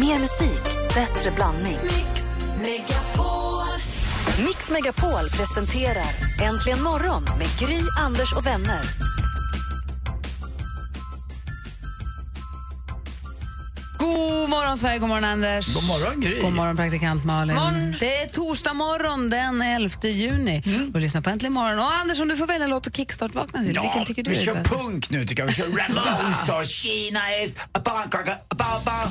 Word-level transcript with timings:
Mer 0.00 0.18
musik, 0.18 0.62
bättre 0.94 1.30
blandning. 1.30 1.78
Mix 1.82 2.22
Megapol. 2.62 3.66
Mix 4.46 4.70
Megapol 4.70 5.28
presenterar 5.28 6.06
Äntligen 6.42 6.82
morgon 6.82 7.24
med 7.38 7.48
Gry, 7.58 7.80
Anders 7.98 8.32
och 8.32 8.46
vänner. 8.46 8.80
God 13.98 14.50
morgon, 14.50 14.78
Sverige. 14.78 14.98
God 14.98 15.08
morgon, 15.08 15.24
Anders. 15.24 15.74
God 15.74 15.84
morgon, 15.84 16.20
Gry. 16.20 16.40
God 16.42 16.52
morgon, 16.52 16.76
praktikant 16.76 17.24
Malin. 17.24 17.56
Det 18.00 18.22
är 18.22 18.28
torsdag 18.28 18.74
morgon 18.74 19.30
den 19.30 19.62
11 19.62 19.94
juni. 20.02 20.62
Mm. 20.66 20.90
Och 20.94 21.00
lyssna 21.00 21.22
på 21.22 21.30
Äntligen 21.30 21.52
morgon. 21.52 21.78
Och 21.78 21.94
Anders, 21.94 22.20
om 22.20 22.28
du 22.28 22.36
får 22.36 22.46
välja 22.46 22.66
låt 22.66 22.86
att 22.86 22.96
kickstart-vakna 22.96 23.58
till, 23.64 23.80
vilken 23.80 24.04
tycker 24.04 24.22
du 24.22 24.30
vi 24.30 24.36
är 24.36 24.44
kör 24.44 24.54
bäst? 24.54 24.70
punk 24.70 25.10
nu 25.10 25.26
tycker 25.26 25.42
jag. 25.42 25.48
Vi 25.48 25.54
kör 25.54 25.64
Ramones 25.64 26.48
och 26.60 26.66
Kina 26.66 27.36
is 27.42 27.56
a 27.72 27.80
rocker, 27.84 28.32
a 28.48 28.54
ba, 28.56 28.80
ba. 28.84 29.10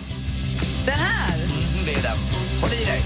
Den 0.85 0.99
här! 0.99 1.33
Mm, 1.33 1.85
Det 1.85 1.93
är 1.93 2.01
den. 2.01 2.17
Håll 2.61 2.73
i 2.73 2.85
dig. 2.85 3.01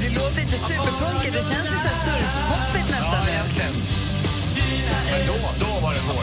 Det 0.00 0.08
låter 0.18 0.40
inte 0.42 0.58
superpunkigt, 0.58 1.32
det 1.34 1.42
känns 1.42 1.66
ju 1.72 1.78
så 1.84 1.88
här 1.88 2.00
surfpoppigt 2.04 2.90
nästan. 2.90 3.22
Ja, 3.26 3.30
egentligen. 3.32 3.72
Men 5.10 5.26
då, 5.26 5.64
då 5.64 5.80
var 5.80 5.94
det 5.94 6.00
hårt. 6.00 6.19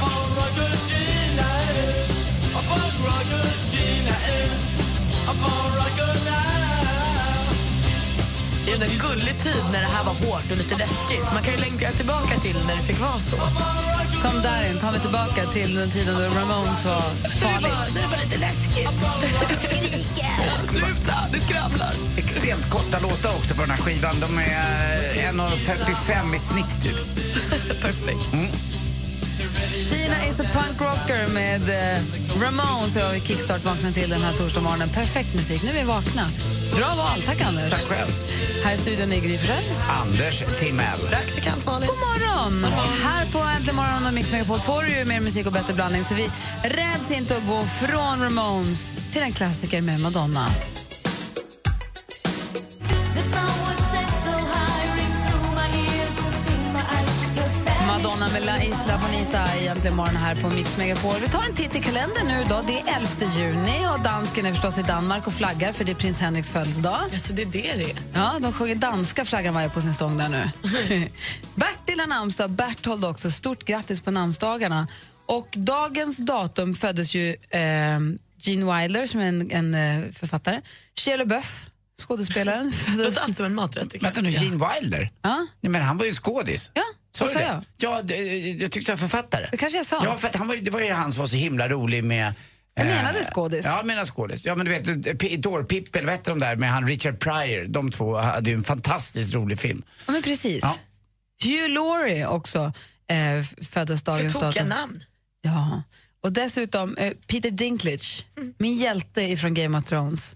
Gullig 9.10 9.40
tid 9.40 9.64
när 9.72 9.82
det 9.82 9.92
här 9.96 10.04
var 10.04 10.14
hårt 10.14 10.52
och 10.52 10.58
lite 10.58 10.76
läskigt. 10.78 11.26
Man 11.34 11.44
kan 11.44 11.54
ju 11.54 11.60
längta 11.60 11.92
tillbaka 11.92 12.40
till 12.40 12.58
när 12.68 12.76
det 12.76 12.84
fick 12.84 13.00
vara 13.00 13.20
så. 13.20 13.38
Som 14.22 14.42
Darin 14.44 14.78
tar 14.80 14.92
vi 14.92 15.00
tillbaka 15.00 15.46
till 15.46 15.76
den 15.76 15.90
tiden 15.90 16.16
då 16.16 16.22
Ramones 16.22 16.86
var 16.86 17.02
farligt. 17.42 17.94
När 17.94 18.02
det 18.02 18.08
var 18.08 18.18
lite 18.26 18.38
läskigt. 18.38 18.90
De 19.50 19.56
skriker. 19.66 20.64
Sluta, 20.72 21.16
det 21.32 21.40
skramlar. 21.40 21.94
Extremt 22.18 22.70
korta 22.70 23.00
låtar 23.00 23.30
också 23.40 23.54
på 23.56 23.62
den 23.62 23.72
här 23.72 23.78
skivan. 23.78 24.16
De 24.20 24.38
är 24.38 25.18
eh, 25.18 25.32
1.45 25.32 26.36
i 26.36 26.40
snitt 26.40 26.84
typ. 26.84 27.00
Perfekt. 27.82 28.67
Kina 29.72 30.26
is 30.30 30.40
a 30.40 30.44
punk 30.44 30.82
rocker 30.82 31.34
med 31.34 31.70
eh, 31.70 32.02
Ramones 32.42 32.96
har 32.96 33.14
vi 33.14 33.20
kickstart 33.20 33.64
vaknat 33.66 33.94
till 33.94 34.10
den 34.10 34.22
här 34.22 34.34
torsdagsmorgonen. 34.34 34.90
Perfekt 34.90 35.36
musik. 35.36 35.64
Nu 35.64 35.70
är 35.70 35.74
vi 35.74 35.84
vakna. 35.84 36.30
Bra 36.76 36.88
val. 36.88 37.22
Tack, 37.26 37.42
Anders. 37.42 37.70
Tack 37.70 37.82
själv. 37.82 38.12
Här 38.64 38.74
i 38.74 38.78
studion 38.78 39.12
är 39.12 39.20
Gry. 39.20 39.38
Anders 40.02 40.44
Timell. 40.60 41.00
Praktikant 41.10 41.66
Malin. 41.66 41.90
God 41.90 41.98
morgon! 41.98 42.74
Här 43.04 43.26
på 43.32 43.40
Äntligen 43.40 43.76
morgon 43.76 44.08
och 44.08 44.14
Mix 44.14 44.32
Megapol 44.32 44.60
får 44.60 44.84
du 44.84 44.90
ju 44.90 45.06
mer 45.06 45.20
musik 45.20 45.46
och 45.46 45.54
bättre 45.54 45.74
blandning 45.74 46.06
så 46.06 46.16
vi 46.16 46.30
räds 46.64 47.12
inte 47.12 47.38
att 47.38 47.48
gå 47.48 47.64
från 47.64 48.24
Ramones 48.24 48.92
till 49.12 49.22
en 49.22 49.34
klassiker 49.34 49.82
med. 49.82 50.00
Madonna 50.00 50.50
Isla 58.88 58.98
Bonita 58.98 59.58
i 59.58 59.68
Äntligen 59.68 59.96
morgon 59.96 60.16
här 60.16 60.36
på 60.36 60.50
Mix 60.50 60.78
Megapol. 60.78 61.14
Vi 61.22 61.28
tar 61.28 61.44
en 61.44 61.56
titt 61.56 61.76
i 61.76 61.82
kalendern 61.82 62.28
nu 62.28 62.44
då. 62.50 62.64
Det 62.68 62.80
är 62.80 62.96
11 62.96 63.10
juni 63.38 63.88
och 63.94 64.04
dansken 64.04 64.46
är 64.46 64.52
förstås 64.52 64.78
i 64.78 64.82
Danmark 64.82 65.28
och 65.28 65.34
flaggar 65.34 65.72
för 65.72 65.84
det 65.84 65.92
är 65.92 65.96
prins 65.96 66.20
Henriks 66.20 66.52
födelsedag. 66.52 67.00
Alltså, 67.14 67.34
det 67.34 67.42
är 67.42 67.46
det 67.46 67.74
det 67.78 67.92
är. 67.92 67.98
Ja, 68.14 68.38
de 68.42 68.54
sjunger 68.54 68.76
danska 68.76 69.26
flaggan 69.26 69.54
varje 69.54 69.70
på 69.70 69.82
sin 69.82 69.94
stång 69.94 70.18
där 70.18 70.30
nu. 70.30 70.50
Bertil 71.56 72.00
har 72.00 72.08
namnsdag, 72.08 72.52
Berthold 72.52 73.06
också. 73.06 73.32
Stort 73.32 73.64
grattis 73.64 74.02
på 74.02 74.12
namnsdagarna. 74.12 74.88
Och 75.26 75.48
dagens 75.52 76.18
datum 76.18 76.76
föddes 76.76 77.16
ju 77.16 77.30
eh, 77.50 78.00
Gene 78.38 78.80
Wilder 78.82 79.06
som 79.06 79.20
är 79.20 79.26
en, 79.26 79.52
en 79.52 79.76
eh, 79.76 80.12
författare. 80.12 80.62
Shia 80.96 81.18
LaBeouf, 81.18 81.70
skådespelaren. 82.02 82.72
Det 82.98 83.04
låter 83.04 83.22
alltid 83.22 83.38
som 83.38 83.46
en 83.46 83.56
maträtt. 83.56 84.04
Vänta 84.04 84.22
nu. 84.22 84.30
Gene 84.30 84.68
Wilder? 84.70 85.12
ja, 85.22 85.48
Nej, 85.62 85.72
men 85.72 85.82
han 85.82 85.98
var 85.98 86.06
ju 86.06 86.14
skådis. 86.14 86.72
ja, 86.74 86.84
Sa 87.18 87.26
vad 87.26 87.30
du 87.34 87.34
sa 87.34 87.40
det? 87.40 87.46
jag? 87.46 87.92
Ja, 87.92 88.02
det, 88.02 88.16
jag 88.50 88.72
tyckte 88.72 88.92
jag 88.92 89.00
författare. 89.00 89.48
Det 89.52 89.58
kanske 89.58 89.80
jag 89.80 89.86
sa. 89.86 90.02
Ja, 90.06 90.18
för 90.18 90.28
att 90.28 90.36
han 90.36 90.48
var, 90.48 90.56
ju- 90.56 90.62
det 90.62 90.72
var 90.72 90.80
ju 90.82 90.92
han 90.92 91.12
som 91.12 91.20
var 91.20 91.28
så 91.28 91.36
himla 91.36 91.68
rolig 91.70 92.04
med... 92.04 92.34
Jag 92.74 92.88
eh, 92.88 92.96
menade 92.96 93.24
skådis. 93.24 93.66
Ja, 93.66 93.78
jag 93.78 93.86
menar 93.86 94.06
skådis. 94.06 94.46
Ja, 94.46 94.56
men 94.56 94.66
du 94.66 94.72
vet, 94.80 95.20
P- 95.20 95.38
Dårpippi, 95.38 95.98
eller 96.00 96.06
vad 96.08 96.16
hette 96.16 96.32
de 96.32 96.40
där 96.40 96.56
med 96.56 96.72
han 96.72 96.88
Richard 96.88 97.20
Pryor. 97.20 97.66
De 97.68 97.92
två 97.92 98.16
hade 98.18 98.50
ju 98.50 98.56
en 98.56 98.64
fantastiskt 98.64 99.34
rolig 99.36 99.60
film. 99.60 99.84
Ja, 100.06 100.12
men 100.14 100.22
precis. 100.22 100.60
Ja. 100.62 100.76
Hugh 101.44 101.70
Laurie 101.70 102.26
också 102.28 102.74
eh, 103.08 103.44
föddes 103.66 104.02
För 104.04 104.12
dagens 104.12 104.34
tokiga 104.34 104.50
datum. 104.52 104.68
namn. 104.70 105.04
Ja. 105.42 105.84
Och 106.24 106.32
dessutom 106.34 106.98
eh, 106.98 107.14
Peter 107.28 107.52
Dinklage, 107.52 108.26
min 108.58 108.78
hjälte 108.78 109.22
ifrån 109.22 109.54
Game 109.54 109.78
of 109.78 109.84
Thrones. 109.84 110.36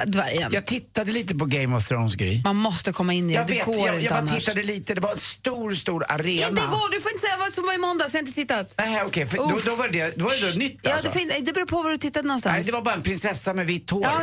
Äh, 0.00 0.06
Dvärgen. 0.06 0.52
Jag 0.52 0.66
tittade 0.66 1.12
lite 1.12 1.34
på 1.34 1.44
Game 1.44 1.76
of 1.76 1.88
Thrones, 1.88 2.14
Gry. 2.14 2.40
Man 2.44 2.56
måste 2.56 2.92
komma 2.92 3.12
in 3.12 3.30
i 3.30 3.32
det, 3.32 3.38
Jag 3.38 3.46
det 3.46 3.54
vet, 3.54 3.64
går 3.66 3.86
jag, 3.86 3.94
inte 3.94 4.04
jag 4.04 4.16
annars. 4.18 4.44
tittade 4.44 4.62
lite. 4.62 4.94
Det 4.94 5.00
var 5.00 5.10
en 5.12 5.18
stor, 5.18 5.74
stor 5.74 6.04
arena. 6.08 6.48
Inte 6.48 6.62
igår, 6.62 6.92
du 6.94 7.00
får 7.00 7.12
inte 7.12 7.26
säga 7.26 7.36
vad 7.38 7.52
som 7.52 7.64
var 7.66 7.74
i 7.74 7.78
måndags, 7.78 8.14
jag 8.14 8.20
har 8.20 8.26
inte 8.26 8.40
tittat. 8.40 8.74
Nej, 8.78 9.02
okej, 9.06 9.26
för 9.26 9.36
då, 9.36 9.58
då 9.64 9.74
var 9.76 9.88
det, 9.88 10.16
då 10.18 10.24
var 10.24 10.30
det 10.40 10.52
då 10.52 10.58
nytt 10.58 10.78
Ja, 10.82 10.92
alltså. 10.92 11.10
det, 11.14 11.38
det 11.40 11.52
beror 11.52 11.66
på 11.66 11.82
var 11.82 11.90
du 11.90 11.96
tittade 11.96 12.28
någonstans. 12.28 12.54
Nej, 12.54 12.64
det 12.64 12.72
var 12.72 12.82
bara 12.82 12.94
en 12.94 13.02
prinsessa 13.02 13.54
med 13.54 13.66
vitt 13.66 13.90
hår. 13.90 14.02
Ja, 14.04 14.22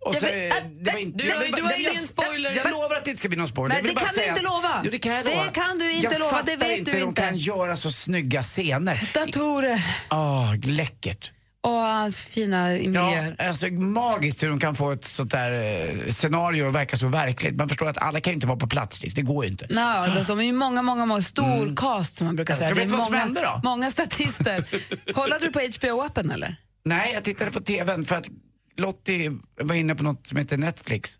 och 0.00 0.14
jag 0.14 0.20
så, 0.20 0.26
eh, 0.26 0.34
äh, 0.46 0.54
det 0.80 0.90
var 0.92 0.98
inte, 0.98 1.18
du 1.18 1.24
har- 1.24 1.30
jag 1.34 1.40
vill 1.40 1.50
du 1.52 1.62
bara- 1.62 1.66
har 1.66 1.80
jag- 1.80 1.92
ingen 1.92 2.06
spoiler. 2.06 2.50
Jag, 2.50 2.66
jag 2.66 2.70
lovar 2.70 2.96
att 2.96 3.04
det 3.04 3.10
inte 3.10 3.18
ska 3.18 3.28
bli 3.28 3.38
någon 3.38 3.48
spoiler. 3.48 3.74
Nej, 3.74 3.82
Jag 3.84 3.94
det 3.96 4.00
kan 4.06 4.14
du 4.24 4.28
inte 4.28 4.42
lova. 4.42 4.80
Jo, 4.84 4.90
det 4.90 4.98
kan 4.98 5.12
jag 5.12 5.24
Det 5.24 5.30
lova. 5.36 5.50
kan 5.50 5.78
du 5.78 5.92
inte 5.92 6.06
jag 6.06 6.18
lova, 6.20 6.30
fattar 6.30 6.46
det 6.46 6.56
vet 6.56 6.78
inte 6.78 6.90
du 6.90 6.94
hur 6.96 7.00
de 7.04 7.08
inte. 7.08 7.22
kan 7.22 7.36
göra 7.36 7.76
så 7.76 7.90
snygga 7.92 8.42
scener. 8.42 9.10
Datorer 9.14 9.82
Åh, 10.10 10.54
läckert. 10.66 11.32
Och 11.64 12.14
fina 12.14 12.68
miljöer. 12.68 13.36
Ja, 13.38 13.48
alltså, 13.48 13.66
magiskt 13.68 14.42
hur 14.42 14.48
de 14.48 14.60
kan 14.60 14.74
få 14.74 14.90
ett 14.90 15.04
sånt 15.04 15.30
där 15.30 15.52
eh, 15.52 16.06
scenario 16.08 16.66
att 16.68 16.74
verka 16.74 16.96
så 16.96 17.08
verkligt. 17.08 17.54
Man 17.56 17.68
förstår 17.68 17.88
att 17.88 17.98
alla 17.98 18.20
kan 18.20 18.30
ju 18.30 18.34
inte 18.34 18.46
vara 18.46 18.58
på 18.58 18.66
plats, 18.68 19.02
liksom. 19.02 19.24
det 19.24 19.32
går 19.32 19.44
ju 19.44 19.50
inte. 19.50 19.66
No, 19.70 19.80
alltså, 19.80 20.34
de 20.34 20.40
är 20.40 20.44
ju 20.44 20.52
många, 20.52 20.82
många, 20.82 21.06
många 21.06 21.22
stor 21.22 21.76
cast 21.76 22.16
som 22.16 22.26
man 22.26 22.36
brukar 22.36 22.54
Ska 22.54 22.62
säga. 22.62 22.74
vi 22.74 22.84
Det 22.84 22.94
är 22.94 22.96
många, 22.98 23.16
hände 23.16 23.40
då? 23.40 23.60
många 23.64 23.90
statister. 23.90 24.64
Kollade 25.12 25.44
du 25.46 25.52
på 25.52 25.58
HBO-appen 25.60 26.32
eller? 26.34 26.56
Nej, 26.84 27.10
jag 27.14 27.24
tittade 27.24 27.50
på 27.50 27.60
TVn 27.60 28.04
för 28.04 28.16
att 28.16 28.28
Lottie 28.76 29.32
var 29.60 29.74
inne 29.74 29.94
på 29.94 30.02
något 30.04 30.26
som 30.26 30.38
heter 30.38 30.56
Netflix. 30.56 31.18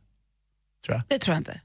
Tror 0.86 0.96
jag. 0.96 1.02
Det 1.08 1.18
tror 1.18 1.34
jag 1.34 1.40
inte. 1.40 1.60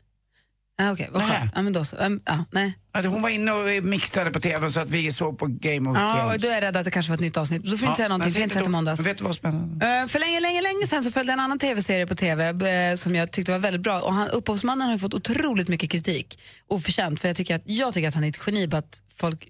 Ah, 0.80 0.92
Okej, 0.92 1.10
vad 1.12 1.22
Nej. 1.22 1.32
skönt. 1.40 1.52
Ja, 1.56 1.62
men 1.62 1.74
då 1.74 1.84
så. 1.86 1.96
Um, 1.98 2.22
ja, 2.26 2.46
nej. 2.52 2.78
Alltså, 2.92 3.12
hon 3.12 3.22
var 3.22 3.30
inne 3.30 3.52
och 3.52 3.84
mixtrade 3.84 4.32
på 4.32 4.40
TVn 4.40 4.72
så 4.72 4.80
att 4.80 4.90
vi 4.90 5.12
såg 5.12 5.40
på 5.40 5.46
Game 5.48 5.90
of 5.90 5.98
Ja, 5.98 6.14
Thrones. 6.14 6.42
då 6.42 6.48
är 6.48 6.52
jag 6.54 6.64
rädd 6.64 6.78
att 6.78 6.86
det 6.86 6.92
kanske 6.92 7.10
var 7.10 7.14
ett 7.16 7.22
nytt 7.22 7.38
avsnitt. 7.38 7.64
Då 7.64 7.70
får 7.72 7.78
du 7.78 7.86
inte 7.86 7.96
säga 7.98 8.08
någonting, 8.08 8.32
för 8.32 8.40
jag 8.40 8.46
inte 8.46 8.56
sett 8.56 8.68
måndags. 8.68 9.02
Vet 9.06 9.18
du 9.18 9.24
vad 9.24 9.36
spännande? 9.36 9.86
Eh, 9.88 10.08
För 10.08 10.20
länge, 10.20 10.40
länge, 10.40 10.62
länge 10.62 10.88
sedan 10.88 11.04
så 11.04 11.12
följde 11.12 11.34
en 11.34 11.40
annan 11.40 11.60
tv-serie 11.60 12.08
på 12.08 12.16
tv 12.16 12.70
eh, 12.90 12.96
som 12.96 13.16
jag 13.16 13.32
tyckte 13.32 13.52
var 13.52 13.60
väldigt 13.60 13.82
bra. 13.82 14.02
Och 14.02 14.14
han, 14.14 14.28
upphovsmannen 14.30 14.90
har 14.90 14.98
fått 14.98 15.14
otroligt 15.14 15.68
mycket 15.68 15.92
kritik. 15.92 16.40
Oförtjänt, 16.68 17.22
för 17.22 17.28
jag 17.30 17.36
tycker, 17.38 17.56
att, 17.56 17.62
jag 17.66 17.94
tycker 17.94 18.08
att 18.08 18.14
han 18.14 18.24
är 18.24 18.30
ett 18.30 18.42
geni 18.48 18.68
på 18.68 18.78
att 18.78 19.02
folk 19.20 19.48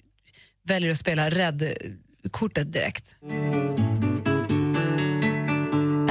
väljer 0.68 0.92
att 0.92 0.98
spela 0.98 1.30
rädd-kortet 1.30 2.74
direkt. 2.74 3.16
Här 3.30 4.07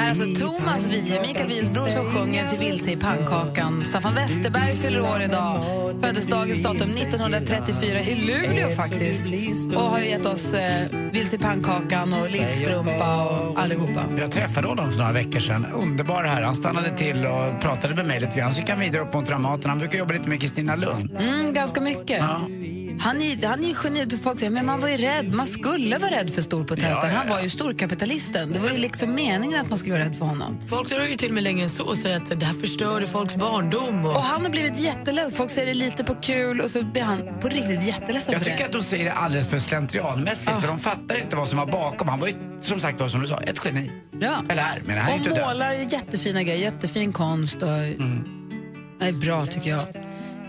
är 0.07 0.11
alltså 0.11 0.45
Thomas 0.45 0.87
Wiehe, 0.87 1.21
Mikael 1.21 1.49
Wiehes 1.49 1.71
bror 1.71 1.89
som 1.89 2.05
sjunger 2.05 2.47
till 2.47 2.59
Vilse 2.59 2.91
i 2.91 2.97
pannkakan. 2.97 3.85
Staffan 3.85 4.15
Westerberg 4.15 4.77
fyller 4.77 5.01
år 5.01 5.23
idag. 5.23 5.65
Föddes 6.03 6.27
dagens 6.27 6.63
datum 6.63 6.91
1934 6.91 8.01
i 8.01 8.15
Luleå 8.15 8.71
faktiskt. 8.71 9.25
Och 9.75 9.83
har 9.83 9.99
gett 9.99 10.27
oss 10.27 10.55
eh, 10.55 11.11
Vilse 11.13 11.37
i 11.37 11.39
pannkakan 11.39 12.13
och 12.13 12.31
Lillstrumpa 12.31 13.25
och 13.25 13.61
allihopa. 13.61 14.05
Jag 14.19 14.31
träffade 14.31 14.69
honom 14.69 14.91
för 14.91 14.99
några 14.99 15.13
veckor 15.13 15.39
sedan. 15.39 15.67
Underbar 15.75 16.25
här. 16.25 16.43
Han 16.43 16.55
stannade 16.55 16.91
till 16.91 17.27
och 17.27 17.61
pratade 17.61 17.95
med 17.95 18.07
mig 18.07 18.21
lite 18.21 18.39
grann. 18.39 18.53
Så 18.53 18.61
gick 18.61 18.71
han 18.71 18.81
vidare 18.81 19.03
upp 19.03 19.15
mot 19.15 19.27
Dramaten. 19.27 19.71
Han 19.71 19.79
brukar 19.79 19.99
jobba 19.99 20.15
lite 20.15 20.29
med 20.29 20.41
Kristina 20.41 20.77
Lugn. 20.77 21.17
Mm, 21.19 21.55
ganska 21.55 21.81
mycket. 21.81 22.19
Ja. 22.19 22.41
Han 23.01 23.23
är, 23.23 23.47
han 23.47 23.65
är 23.65 23.69
ju 23.69 23.75
geni. 23.85 24.19
Folk 24.23 24.39
säger 24.39 24.51
men 24.51 24.67
man 24.67 24.81
var 24.81 24.89
ju 24.89 24.97
rädd. 24.97 25.35
Man 25.35 25.47
skulle 25.47 25.99
vara 25.99 26.11
rädd 26.11 26.31
för 26.31 26.43
storpotäten. 26.43 26.91
Ja, 26.91 27.01
ja, 27.03 27.11
ja. 27.13 27.17
Han 27.19 27.29
var 27.29 27.41
ju 27.41 27.49
storkapitalisten. 27.49 28.53
Det 28.53 28.59
var 28.59 28.71
ju 28.71 28.79
liksom 28.79 29.15
meningen 29.15 29.61
att 29.61 29.69
man 29.69 29.79
skulle 29.79 29.95
vara 29.95 30.05
rädd 30.05 30.17
för 30.19 30.25
honom. 30.27 30.59
Folk 30.69 30.89
drar 30.91 31.01
ju 31.07 31.17
till 31.17 31.29
och 31.29 31.35
med 31.35 31.43
längre 31.43 31.63
än 31.63 31.69
så 31.69 31.85
och 31.85 31.97
säger 31.99 32.17
att 32.17 32.41
det 32.41 32.47
här 32.47 32.55
förstör 32.55 33.01
folks 33.07 33.37
barndom. 33.37 34.07
Och... 34.07 34.17
Och 34.17 34.23
han 34.23 34.43
har 34.43 34.51
blivit 34.51 34.79
jätteledsen. 34.81 35.37
Folk 35.37 35.51
säger 35.51 35.67
det 35.67 35.75
lite 35.75 36.05
på 36.05 36.15
kul 36.15 36.61
och 36.61 36.71
så 36.71 36.85
blir 36.85 37.03
han 37.03 37.23
på 37.41 37.49
riktigt 37.49 37.83
jätteledsen 37.83 38.33
Jag 38.35 38.45
tycker 38.45 38.59
det. 38.59 38.65
att 38.65 38.73
de 38.73 38.81
säger 38.83 39.05
det 39.05 39.13
alldeles 39.13 39.49
för 39.49 39.59
slentrianmässigt. 39.59 40.61
För 40.61 40.69
de 40.69 40.79
fattar 40.79 41.17
inte 41.23 41.37
vad 41.37 41.49
som 41.49 41.59
var 41.59 41.67
bakom. 41.67 42.09
Han 42.09 42.21
var 42.21 42.27
ju 42.29 42.35
som 42.61 42.81
sagt 42.81 43.01
var 43.01 43.09
som 43.09 43.21
du 43.21 43.27
sa, 43.27 43.41
ett 43.41 43.61
geni. 43.65 43.93
Ja. 44.21 44.43
Eller 44.49 44.63
är, 44.63 44.83
men 44.87 44.99
han 44.99 45.07
är 45.09 45.15
ju 45.15 45.21
Och 45.21 45.27
inte 45.27 45.41
död. 45.41 45.49
målar 45.49 45.73
jättefina 45.73 46.43
grejer, 46.43 46.61
jättefin 46.63 47.13
konst. 47.13 47.63
Och... 47.63 47.69
Mm. 47.69 48.25
Det 49.01 49.07
är 49.07 49.13
bra 49.13 49.47
tycker 49.47 49.71
jag. 49.71 49.83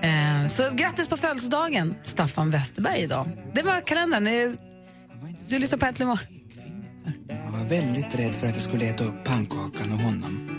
Eh, 0.01 0.47
så 0.47 0.69
grattis 0.75 1.07
på 1.07 1.17
födelsedagen, 1.17 1.95
Staffan 2.03 2.51
Westerberg 2.51 2.99
idag. 2.99 3.29
Det 3.53 3.63
var 3.63 3.81
kalendern. 3.81 4.57
Du 5.49 5.59
lyssnar 5.59 5.79
på 5.79 5.85
Äntligen 5.85 6.07
morgon. 6.07 6.27
Jag 7.27 7.51
var 7.51 7.69
väldigt 7.69 8.15
rädd 8.15 8.35
för 8.35 8.47
att 8.47 8.53
jag 8.53 8.63
skulle 8.63 8.85
äta 8.85 9.03
upp 9.03 9.23
pannkakan 9.23 9.93
och 9.93 9.99
honom. 9.99 10.49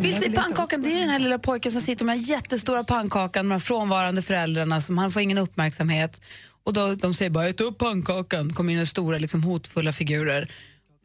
Vilse 0.00 0.26
i 0.26 0.30
pannkakan, 0.30 0.82
det 0.82 0.92
är 0.92 1.00
den 1.00 1.08
här 1.08 1.18
lilla 1.18 1.38
pojken 1.38 1.72
som 1.72 1.80
sitter 1.80 2.04
med 2.04 2.16
den 2.16 2.24
här 2.24 2.30
jättestora 2.30 2.84
pannkakan 2.84 3.48
med 3.48 3.54
de 3.54 3.60
frånvarande 3.60 4.22
föräldrarna 4.22 4.80
som 4.80 4.98
han 4.98 5.12
får 5.12 5.22
ingen 5.22 5.38
uppmärksamhet. 5.38 6.20
Och 6.64 6.72
då, 6.72 6.94
de 6.94 7.14
säger 7.14 7.30
bara 7.30 7.48
ät 7.48 7.60
upp 7.60 7.78
pannkakan, 7.78 8.52
kommer 8.52 8.72
in 8.72 8.86
stora 8.86 9.18
liksom, 9.18 9.42
hotfulla 9.42 9.92
figurer. 9.92 10.50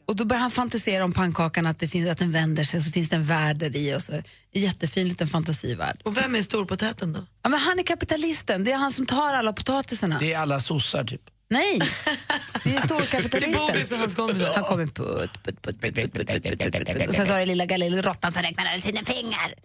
Och 0.05 0.15
då 0.15 0.25
börjar 0.25 0.41
han 0.41 0.51
fantisera 0.51 1.03
om 1.03 1.11
pannkakan, 1.13 1.65
att, 1.65 1.79
det 1.79 1.87
finns, 1.87 2.09
att 2.09 2.17
den 2.17 2.31
vänder 2.31 2.63
sig 2.63 2.77
och 2.77 2.83
så 2.83 2.91
finns 2.91 3.09
det 3.09 3.15
en 3.15 3.23
värld 3.23 3.57
där 3.57 3.75
i. 3.75 3.95
Och 3.95 4.01
så, 4.01 4.13
en 4.13 4.61
jättefin 4.61 5.07
liten 5.07 5.27
fantasivärld. 5.27 6.01
Och 6.03 6.17
vem 6.17 6.35
är 6.35 6.41
storpotäten 6.41 7.13
då? 7.13 7.19
Ja, 7.43 7.49
men 7.49 7.59
han 7.59 7.79
är 7.79 7.83
kapitalisten, 7.83 8.63
det 8.63 8.71
är 8.71 8.77
han 8.77 8.91
som 8.91 9.05
tar 9.05 9.33
alla 9.33 9.53
potatisarna. 9.53 10.19
Det 10.19 10.33
är 10.33 10.39
alla 10.39 10.59
sossar 10.59 11.03
typ. 11.03 11.21
Nej, 11.49 11.79
det 11.79 11.83
är 12.09 12.17
Det 12.63 12.75
är 12.75 12.81
storkapitalisten. 12.81 13.67
Bodis 13.67 13.91
och 13.91 13.97
hans 13.97 14.15
kompisar. 14.15 14.53
Han 14.55 14.63
kommer 14.63 14.87
putt, 14.87 15.31
putt, 15.43 15.61
putt, 15.61 15.81
putt, 15.81 15.95
putt, 15.95 16.13
putt, 16.13 16.43
putt, 16.43 16.87
putt. 16.87 17.07
Och 17.07 17.13
sen 17.13 17.25
så 17.27 17.33
har 17.33 17.39
det 17.39 17.45
lilla 17.45 17.65
galilråttan 17.65 18.31
som 18.31 18.41
räknar 18.41 18.65
alla 18.65 18.81
sina 18.81 19.01
pengar. 19.03 19.55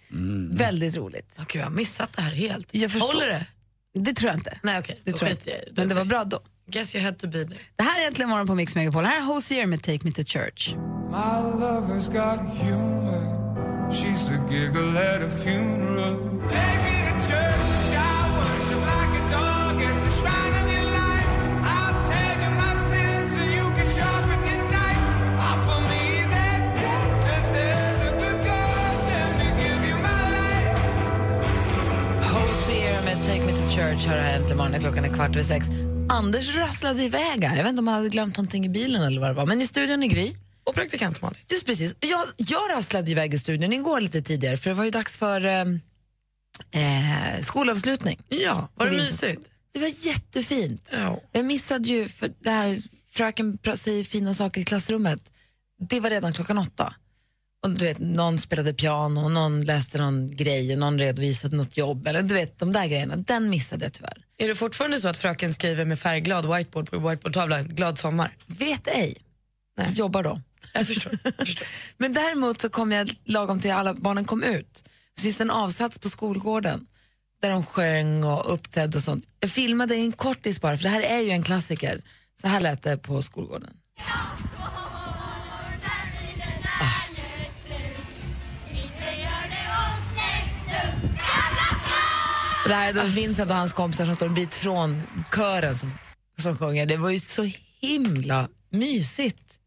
Väldigt 0.57 0.97
roligt. 0.97 1.37
Åh, 1.39 1.45
Gud, 1.49 1.61
jag 1.61 1.67
har 1.67 1.71
missat 1.71 2.13
det 2.17 2.23
här 2.23 2.33
helt. 2.33 2.69
Jag 2.71 2.91
förstår. 2.93 3.07
Håller 3.07 3.27
det? 3.27 3.47
Det 3.95 4.15
tror 4.15 4.29
jag 4.31 4.39
inte. 4.39 4.59
Nej, 4.63 4.79
okej. 4.79 5.01
Det 5.05 5.13
tror 5.13 5.31
jag 5.31 5.39
inte. 5.39 5.65
Men 5.73 5.89
det 5.89 5.95
var 5.95 6.05
bra 6.05 6.25
då. 6.25 6.41
Guess 6.71 6.95
you 6.95 7.01
had 7.01 7.19
to 7.19 7.27
be 7.27 7.45
there. 7.45 7.59
Det 7.77 7.83
här 7.83 8.03
är 8.03 8.07
Äntligen 8.07 8.31
morgon 8.31 8.47
på 8.47 8.55
Mix 8.55 8.77
Megapol. 8.77 9.05
Här 9.05 9.17
är 9.17 9.21
Hosier 9.25 9.67
med 9.67 9.83
Take 9.83 9.99
Me 10.05 10.13
To 10.13 10.23
Church. 10.27 10.75
My 11.11 11.41
lover's 11.65 12.09
got 12.13 12.39
humor. 12.63 13.39
She's 13.91 14.21
the 14.29 14.39
giggle 14.55 14.99
at 14.99 15.23
a 15.23 15.31
funeral. 15.31 16.15
Take 16.51 16.83
me 16.89 16.97
to 17.09 17.15
church. 17.29 17.95
I 17.97 18.31
worship 18.39 18.81
like 18.93 19.15
a 19.21 19.25
dog 19.31 19.83
at 19.83 19.97
the 20.05 20.13
shrine 20.19 20.55
of 20.61 20.67
your 20.77 20.89
life. 21.03 21.33
I'll 21.73 21.99
tell 22.13 22.37
you 22.45 22.51
my 22.63 22.75
sins 22.91 23.33
and 23.43 23.51
you 23.59 23.67
can 23.77 23.89
sharpen 23.99 24.41
your 24.51 24.63
knife. 24.73 25.03
Offer 25.51 25.81
me 25.91 26.05
that 26.37 26.61
gift 26.81 27.35
instead 27.37 27.95
of 28.07 28.13
good 28.23 28.39
God. 28.51 28.95
Let 29.13 29.31
me 29.41 29.47
give 29.63 29.81
you 29.91 29.97
my 30.09 30.23
life. 30.37 30.79
Hosier 32.33 33.05
med 33.05 33.25
Take 33.27 33.43
Me 33.47 33.53
To 33.53 33.67
Church 33.69 34.07
har 34.09 34.17
här 34.17 34.35
Äntligen 34.35 34.57
morgon. 34.57 34.81
Klockan 34.81 35.05
är 35.05 35.09
kvart 35.09 35.31
över 35.31 35.43
sex. 35.43 35.67
Anders 36.09 36.57
rasslade 36.57 37.03
iväg 37.03 37.45
här. 37.45 37.57
Jag 37.57 37.65
vet 37.65 37.71
inte 37.71 37.81
om 37.81 37.89
han 37.89 37.97
hade 37.97 38.09
glömt 38.09 38.37
någonting 38.37 38.65
i 38.67 38.69
bilen 38.69 39.03
eller 39.03 39.21
vad 39.21 39.31
det 39.31 39.35
var. 39.35 39.47
Men 39.47 39.61
i 39.61 39.67
studion 39.67 40.03
är 40.03 40.07
Gry. 40.07 40.35
Och 40.65 40.75
praktikant 40.75 41.23
Malin. 41.23 41.39
Just 41.51 41.67
precis. 41.67 41.95
Jag, 42.01 42.27
jag 42.37 42.71
rasslade 42.71 43.11
iväg 43.11 43.35
i 43.35 43.39
studion 43.39 43.73
igår 43.73 44.01
lite 44.01 44.23
tidigare 44.23 44.57
för 44.57 44.71
det 44.71 44.75
var 44.75 44.85
ju 44.85 44.91
dags 44.91 45.17
för 45.17 45.45
eh, 45.45 45.61
eh, 46.71 47.41
skolavslutning. 47.41 48.21
Ja, 48.29 48.69
var 48.75 48.87
det 48.87 48.93
mysigt? 48.93 49.51
Det 49.73 49.81
var 49.81 50.07
jättefint. 50.07 50.89
Ja. 50.93 51.21
Jag 51.33 51.45
missade 51.45 51.89
ju, 51.89 52.09
för 52.09 52.31
det 52.41 52.51
här 52.51 52.79
fröken 53.11 53.59
säger 53.75 54.05
fina 54.05 54.35
saker 54.35 54.61
i 54.61 54.65
klassrummet, 54.65 55.33
det 55.89 56.01
var 56.01 56.11
redan 56.11 56.33
klockan 56.33 56.59
åtta. 56.59 56.95
Och 57.63 57.71
du 57.71 57.85
vet, 57.85 57.99
någon 57.99 58.39
spelade 58.39 58.75
piano, 58.75 59.29
någon 59.29 59.61
läste 59.61 59.99
någon 59.99 60.37
grej, 60.37 60.73
och 60.73 60.79
någon 60.79 60.99
redovisade 60.99 61.57
något 61.57 61.77
jobb, 61.77 62.07
eller 62.07 62.23
du 62.23 62.35
vet 62.35 62.59
de 62.59 62.73
där 62.73 62.87
grejerna, 62.87 63.17
den 63.17 63.51
missade 63.51 63.85
jag 63.85 63.93
tyvärr. 63.93 64.25
Är 64.39 64.49
det 64.49 64.55
fortfarande 64.55 65.01
så 65.01 65.09
att 65.09 65.17
fröken 65.17 65.55
skriver 65.55 65.85
med 65.85 65.99
färgglad 65.99 66.57
whiteboard 66.57 66.91
på 66.91 67.09
whiteboardtavlan, 67.09 67.69
glad 67.69 67.99
sommar? 67.99 68.37
Vet 68.47 68.87
ej, 68.87 69.17
Nej. 69.79 69.93
jobbar 69.93 70.23
då. 70.23 70.41
Jag 70.75 70.87
förstår. 70.87 71.13
Jag 71.23 71.47
förstår. 71.47 71.67
Men 71.97 72.13
däremot 72.13 72.61
så 72.61 72.69
kom 72.69 72.93
jag 72.93 73.11
lagom 73.25 73.61
till 73.61 73.73
alla 73.73 73.95
barnen 73.95 74.25
kom 74.25 74.43
ut. 74.43 74.85
Så 75.15 75.23
finns 75.23 75.37
det 75.37 75.45
en 75.45 75.51
avsats 75.51 75.99
på 75.99 76.09
skolgården 76.09 76.87
där 77.43 77.51
de 77.51 77.65
sjöng 77.65 78.25
och 78.25 78.55
uppträdde 78.55 78.99
och 78.99 79.05
sånt. 79.05 79.25
Jag 79.41 79.51
filmade 79.51 79.95
en 79.95 80.13
kortis 80.13 80.61
bara, 80.61 80.77
för 80.77 80.83
det 80.83 80.89
här 80.89 81.03
är 81.03 81.21
ju 81.21 81.31
en 81.31 81.43
klassiker. 81.43 82.03
Så 82.41 82.49
här 82.49 82.61
lät 82.61 82.83
det 82.83 82.97
på 82.97 83.23
skolgården. 83.23 83.71
Det 92.69 92.75
här 92.75 92.89
är 92.89 92.93
då 92.93 93.03
Vincent 93.03 93.51
och 93.51 93.57
hans 93.57 93.73
kompisar 93.73 94.05
som 94.05 94.15
står 94.15 94.27
en 94.27 94.35
bit 94.35 94.55
från 94.55 95.03
kören 95.35 95.79
som, 95.79 95.93
som 96.39 96.57
sjunger. 96.57 96.87
Det 96.87 96.97
var 96.97 97.11
ju 97.11 97.21
så 97.21 97.51
himla 97.81 98.49
mysigt. 98.71 99.59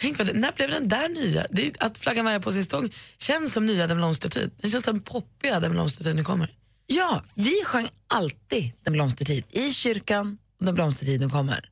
Tänk 0.00 0.18
vad 0.18 0.26
det, 0.26 0.32
när 0.32 0.52
blev 0.52 0.70
den 0.70 0.88
där 0.88 1.08
nya? 1.08 1.46
Det, 1.50 1.72
att 1.80 1.98
flaggan 1.98 2.24
vajar 2.24 2.40
på 2.40 2.52
sin 2.52 2.64
stång 2.64 2.90
känns 3.18 3.52
som 3.52 3.66
nya 3.66 3.86
Den 3.86 3.96
blomstertid. 3.96 4.50
Den 4.60 4.70
känns 4.70 4.84
som 4.84 5.00
poppiga 5.00 5.60
Den 5.60 5.72
blomstertid 5.72 6.16
nu 6.16 6.24
kommer. 6.24 6.50
Ja, 6.86 7.24
vi 7.34 7.62
sjöng 7.64 7.88
alltid 8.08 8.72
Den 8.84 8.92
blomstertid 8.92 9.44
i 9.50 9.72
kyrkan 9.72 10.38
och 10.58 10.66
Den 10.66 10.74
blomstertid 10.74 11.20
nu 11.20 11.28
kommer. 11.28 11.70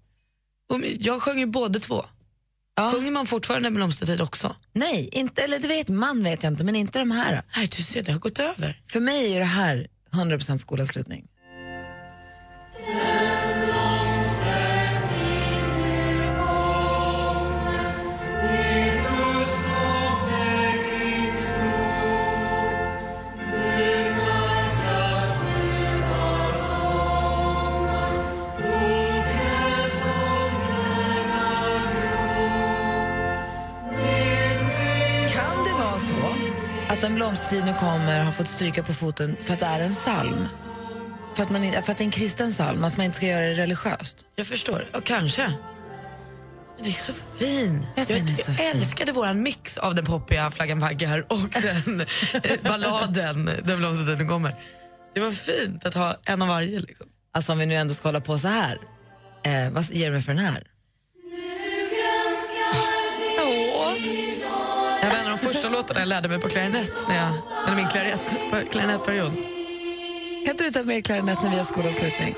Och 0.72 0.80
jag 0.98 1.22
sjöng 1.22 1.38
ju 1.38 1.46
både 1.46 1.80
två. 1.80 2.04
Ja. 2.76 2.92
Sjunger 2.92 3.10
man 3.10 3.26
fortfarande 3.26 3.66
Den 3.66 3.74
blomstertid 3.74 4.20
också? 4.20 4.56
Nej, 4.72 5.08
inte, 5.12 5.42
eller 5.42 5.58
det 5.58 5.68
vet 5.68 5.88
man 5.88 6.24
vet 6.24 6.42
jag 6.42 6.52
inte, 6.52 6.64
men 6.64 6.76
inte 6.76 6.98
de 6.98 7.10
här. 7.10 7.42
Nej, 7.56 7.68
du 7.76 7.82
ser, 7.82 8.02
det 8.02 8.12
har 8.12 8.18
gått 8.18 8.38
över. 8.38 8.80
För 8.86 9.00
mig 9.00 9.34
är 9.34 9.40
det 9.40 9.46
här 9.46 9.88
100% 10.14 10.58
skolavslutning. 10.58 11.28
Att 37.04 37.10
En 37.10 37.14
blomstertid 37.14 37.64
nu 37.64 37.74
kommer 37.74 38.24
har 38.24 38.32
fått 38.32 38.48
stryka 38.48 38.82
på 38.82 38.94
foten 38.94 39.36
för 39.40 39.52
att 39.52 39.58
det 39.58 39.66
är 39.66 39.80
en 39.80 39.90
psalm? 39.90 40.48
För 41.34 41.42
att, 41.42 41.50
man, 41.50 41.62
för 41.62 41.78
att 41.78 41.98
det 41.98 42.02
är 42.02 42.04
en 42.04 42.10
kristen 42.10 42.50
psalm, 42.50 42.84
att 42.84 42.96
man 42.96 43.06
inte 43.06 43.16
ska 43.16 43.26
göra 43.26 43.46
det 43.46 43.54
religiöst? 43.54 44.26
Jag 44.36 44.46
förstår. 44.46 44.86
Ja, 44.92 45.00
kanske. 45.04 45.52
Det 46.82 46.88
är 46.88 46.92
så 46.92 47.12
fin. 47.12 47.86
Jag 47.96 48.06
den 48.06 48.28
är 48.28 48.32
så 48.32 48.50
jag 48.50 48.56
fin. 48.56 48.66
älskade 48.66 49.12
våran 49.12 49.42
mix 49.42 49.78
av 49.78 49.94
den 49.94 50.04
poppiga 50.04 50.50
Flaggan 50.50 50.80
vaggar 50.80 51.24
och 51.28 51.54
sen 51.54 52.00
eh, 52.00 52.60
balladen 52.62 53.50
Den 53.64 53.78
blomstertid 53.78 54.18
nu 54.18 54.28
kommer. 54.28 54.54
Det 55.14 55.20
var 55.20 55.30
fint 55.30 55.86
att 55.86 55.94
ha 55.94 56.16
en 56.26 56.42
av 56.42 56.48
varje. 56.48 56.78
Liksom. 56.78 57.06
Alltså 57.32 57.52
om 57.52 57.58
vi 57.58 57.66
nu 57.66 57.74
ändå 57.74 57.94
ska 57.94 58.08
hålla 58.08 58.20
på 58.20 58.38
så 58.38 58.48
här, 58.48 58.78
eh, 59.44 59.70
vad 59.70 59.84
ger 59.84 60.06
du 60.06 60.12
mig 60.12 60.22
för 60.22 60.34
den 60.34 60.44
här? 60.44 60.64
Låtarna 65.84 66.00
jag 66.00 66.08
lärde 66.08 66.28
mig 66.28 66.40
på 66.40 66.48
klarinett 66.48 67.08
när 67.08 67.16
jag, 67.16 67.32
eller 67.66 67.76
min 67.76 67.88
klarinett, 67.88 68.70
klarinettperiod. 68.70 69.32
Kan 70.44 70.50
inte 70.50 70.64
du 70.64 70.70
ta 70.70 70.82
med 70.82 71.04
klarinett 71.04 71.42
när 71.42 71.50
vi 71.50 71.56
har 71.56 71.64
skolavslutning? 71.64 72.34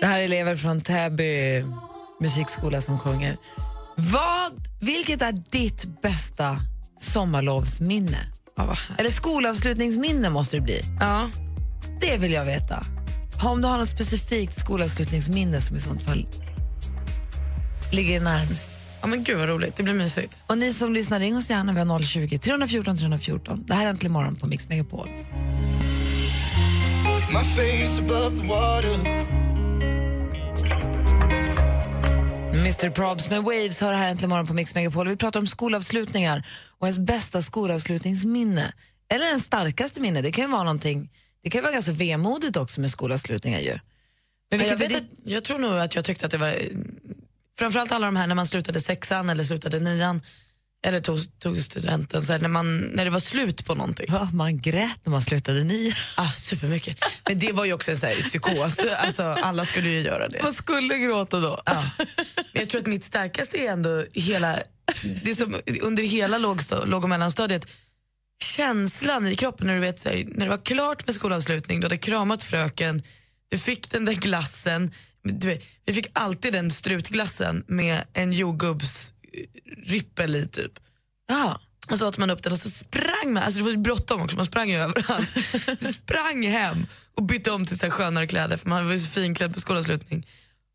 Det 0.00 0.06
här 0.06 0.18
är 0.18 0.24
elever 0.24 0.56
från 0.56 0.80
Täby 0.80 1.64
musikskola 2.20 2.80
som 2.80 2.98
sjunger. 2.98 3.36
Vad, 4.12 4.52
vilket 4.80 5.22
är 5.22 5.32
ditt 5.50 6.02
bästa 6.02 6.58
sommarlovsminne? 7.00 8.18
Här- 8.58 8.78
Eller 8.98 9.10
skolavslutningsminne 9.10 10.30
måste 10.30 10.56
det 10.56 10.60
bli. 10.60 10.80
ja. 11.00 11.30
Det 12.00 12.16
vill 12.16 12.32
jag 12.32 12.44
veta. 12.44 12.82
Om 13.44 13.62
du 13.62 13.68
har 13.68 13.78
något 13.78 13.88
specifikt 13.88 14.60
skolavslutningsminne 14.60 15.60
som 15.60 15.76
i 15.76 15.80
sånt 15.80 16.02
fall 16.02 16.26
ligger 17.92 18.20
närmst. 18.20 18.68
ja, 19.00 19.06
men 19.06 19.24
gud 19.24 19.38
vad 19.38 19.48
roligt. 19.48 19.76
Det 19.76 19.82
blir 19.82 19.94
mysigt. 19.94 20.36
Och 20.46 20.58
ni 20.58 20.72
som 20.72 20.92
lyssnar, 20.92 21.20
ring 21.20 21.36
oss 21.36 21.50
gärna. 21.50 21.72
Vi 21.72 21.80
har 21.80 22.02
020 22.02 22.38
314 22.38 22.96
314. 22.96 23.64
Det 23.66 23.74
här 23.74 23.86
är 23.86 23.90
Äntligen 23.90 24.12
morgon 24.12 24.36
på 24.36 24.46
Mix 24.46 24.68
Megapol. 24.68 25.08
My 27.28 27.44
face 27.44 27.98
above 28.02 28.40
the 28.40 28.46
water. 28.46 29.41
Mr 32.62 32.90
Probs 32.90 33.30
med 33.30 33.42
Waves 33.42 33.80
har 33.80 33.92
här 33.92 34.08
Äntligen 34.08 34.30
morgon 34.30 34.46
på 34.46 34.54
Mix 34.54 34.74
Megapol. 34.74 35.08
Vi 35.08 35.16
pratar 35.16 35.40
om 35.40 35.46
skolavslutningar 35.46 36.46
och 36.78 36.86
ens 36.86 36.98
bästa 36.98 37.42
skolavslutningsminne. 37.42 38.72
Eller 39.08 39.26
den 39.26 39.40
starkaste 39.40 40.00
minne. 40.00 40.22
Det 40.22 40.32
kan 40.32 40.44
ju 40.44 40.50
vara 40.50 40.62
någonting, 40.62 41.10
det 41.42 41.50
kan 41.50 41.58
ju 41.58 41.62
vara 41.62 41.72
ganska 41.72 41.92
vemodigt 41.92 42.56
också 42.56 42.80
med 42.80 42.90
skolavslutningar 42.90 43.60
ju. 43.60 43.78
Men 44.50 44.60
Ja, 44.60 44.66
jag, 44.66 44.76
vet 44.76 44.96
att, 44.96 45.02
jag 45.24 45.44
tror 45.44 45.58
nog 45.58 45.78
att 45.78 45.94
jag 45.94 46.04
tyckte 46.04 46.26
att 46.26 46.32
det 46.32 46.38
var... 46.38 46.56
Framförallt 47.58 47.92
alla 47.92 48.06
de 48.06 48.16
här 48.16 48.26
när 48.26 48.34
man 48.34 48.46
slutade 48.46 48.80
sexan 48.80 49.30
eller 49.30 49.44
slutade 49.44 49.80
nian 49.80 50.20
eller 50.86 51.00
tog, 51.00 51.38
tog 51.38 51.62
studenten, 51.62 52.22
så 52.22 52.32
här, 52.32 52.40
när, 52.40 52.48
man, 52.48 52.78
när 52.78 53.04
det 53.04 53.10
var 53.10 53.20
slut 53.20 53.66
på 53.66 53.74
någonting. 53.74 54.06
Va, 54.12 54.28
man 54.32 54.60
grät 54.60 54.98
när 55.04 55.10
man 55.10 55.22
slutade 55.22 55.64
nio. 55.64 55.92
Ah, 56.16 56.28
supermycket. 56.28 57.04
Men 57.28 57.38
det 57.38 57.52
var 57.52 57.64
ju 57.64 57.72
också 57.72 57.90
en 57.90 57.96
sån 57.96 58.08
här 58.08 58.16
psykos. 58.16 58.78
Alltså, 58.98 59.22
alla 59.22 59.64
skulle 59.64 59.88
ju 59.88 60.00
göra 60.00 60.28
det. 60.28 60.42
Man 60.42 60.54
skulle 60.54 60.98
gråta 60.98 61.40
då. 61.40 61.62
Ja. 61.66 61.84
Men 62.52 62.62
jag 62.62 62.68
tror 62.70 62.80
att 62.80 62.86
mitt 62.86 63.04
starkaste 63.04 63.58
är 63.58 63.72
ändå 63.72 64.04
hela, 64.12 64.58
det 65.24 65.34
som 65.34 65.56
under 65.82 66.02
hela 66.02 66.38
lågstå, 66.38 66.84
låg 66.84 67.02
och 67.02 67.08
mellanstadiet 67.08 67.66
känslan 68.42 69.26
i 69.26 69.36
kroppen 69.36 69.66
när 69.66 69.74
du 69.74 69.80
vet 69.80 70.00
så 70.00 70.08
här, 70.08 70.24
när 70.26 70.44
det 70.44 70.50
var 70.50 70.64
klart 70.64 71.06
med 71.06 71.14
skolavslutning, 71.14 71.80
du 71.80 71.84
hade 71.84 71.98
kramat 71.98 72.42
fröken, 72.42 73.02
du 73.48 73.58
fick 73.58 73.90
den 73.90 74.04
där 74.04 74.12
glassen, 74.12 74.90
du 75.22 75.46
vet, 75.46 75.64
vi 75.84 75.92
fick 75.92 76.06
alltid 76.12 76.52
den 76.52 76.70
strutglassen 76.70 77.64
med 77.66 78.04
en 78.12 78.32
jordgubbs 78.32 79.11
rippel 79.86 80.36
i 80.36 80.48
typ. 80.48 80.72
Ja. 81.28 81.60
Och 81.90 81.98
så 81.98 82.08
åt 82.08 82.18
man 82.18 82.30
upp 82.30 82.42
den 82.42 82.52
och 82.52 82.58
så 82.58 82.70
sprang 82.70 83.32
man, 83.32 83.42
alltså 83.42 83.58
det 83.58 83.64
var 83.64 83.76
bråttom 83.76 84.20
också, 84.20 84.36
man 84.36 84.46
sprang 84.46 84.70
ju 84.70 84.76
överallt. 84.76 85.28
så 85.80 85.92
sprang 85.92 86.46
hem 86.46 86.86
och 87.14 87.22
bytte 87.22 87.50
om 87.50 87.66
till 87.66 87.78
så 87.78 87.90
skönare 87.90 88.26
kläder 88.26 88.56
för 88.56 88.68
man 88.68 88.86
var 88.86 88.92
ju 88.92 88.98
så 88.98 89.10
finklädd 89.10 89.54
på 89.54 89.60
skolavslutning. 89.60 90.26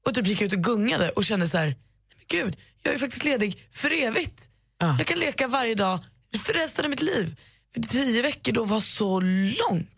Och 0.05 0.13
typ 0.13 0.27
gick 0.27 0.41
ut 0.41 0.53
och 0.53 0.59
gungade 0.59 1.09
och 1.09 1.25
kände 1.25 1.47
så 1.47 1.57
här, 1.57 1.65
nej 1.65 1.75
men 2.15 2.25
gud, 2.27 2.57
jag 2.83 2.93
är 2.93 2.97
faktiskt 2.97 3.23
ledig 3.23 3.67
för 3.71 4.03
evigt. 4.03 4.49
Ja. 4.79 4.95
Jag 4.97 5.07
kan 5.07 5.19
leka 5.19 5.47
varje 5.47 5.75
dag 5.75 5.99
för 6.37 6.53
resten 6.53 6.85
av 6.85 6.89
mitt 6.89 7.01
liv. 7.01 7.35
För 7.73 7.81
tio 7.81 8.21
veckor 8.21 8.53
då 8.53 8.63
var 8.63 8.79
så 8.79 9.19
långt. 9.19 9.89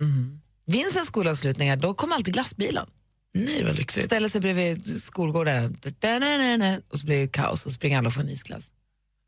Vincents 0.65 1.07
skolavslutningar, 1.07 1.75
då 1.75 1.93
kom 1.93 2.11
alltid 2.11 2.33
glassbilen. 2.33 2.87
Nej 3.33 3.63
vad 3.63 3.75
lyxigt. 3.77 4.05
Ställer 4.05 4.29
sig 4.29 4.41
bredvid 4.41 5.01
skolgården 5.01 5.77
och 6.89 7.00
så 7.00 7.05
blir 7.05 7.17
det 7.21 7.27
kaos 7.27 7.65
och 7.65 7.71
springer 7.71 7.98
alla 7.98 8.07
och 8.07 8.13
får 8.13 8.21
en 8.21 8.29
isglass. 8.29 8.71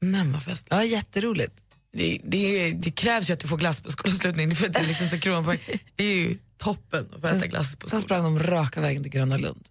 Men 0.01 0.31
vad 0.31 0.43
fest. 0.43 0.67
Ja, 0.69 0.83
jätteroligt. 0.83 1.53
Det, 1.93 2.19
det, 2.23 2.71
det 2.71 2.91
krävs 2.91 3.29
ju 3.29 3.33
att 3.33 3.39
du 3.39 3.47
får 3.47 3.57
glass 3.57 3.79
på 3.81 3.91
skolavslutning 3.91 4.55
för 4.55 4.67
att 4.67 4.73
det 4.73 4.79
är 4.79 4.87
liksom 4.87 5.07
så 5.07 5.19
kronpoäng. 5.19 5.59
Det 5.95 6.03
är 6.03 6.15
ju 6.15 6.37
toppen 6.57 7.07
att 7.15 7.21
få 7.21 7.27
äta 7.35 7.47
glass 7.47 7.75
på 7.75 7.89
Sen 7.89 8.01
skolan. 8.01 8.21
sprang 8.21 8.37
de 8.37 8.43
raka 8.43 8.81
vägen 8.81 9.03
till 9.03 9.11
Gröna 9.11 9.37
Lund. 9.37 9.67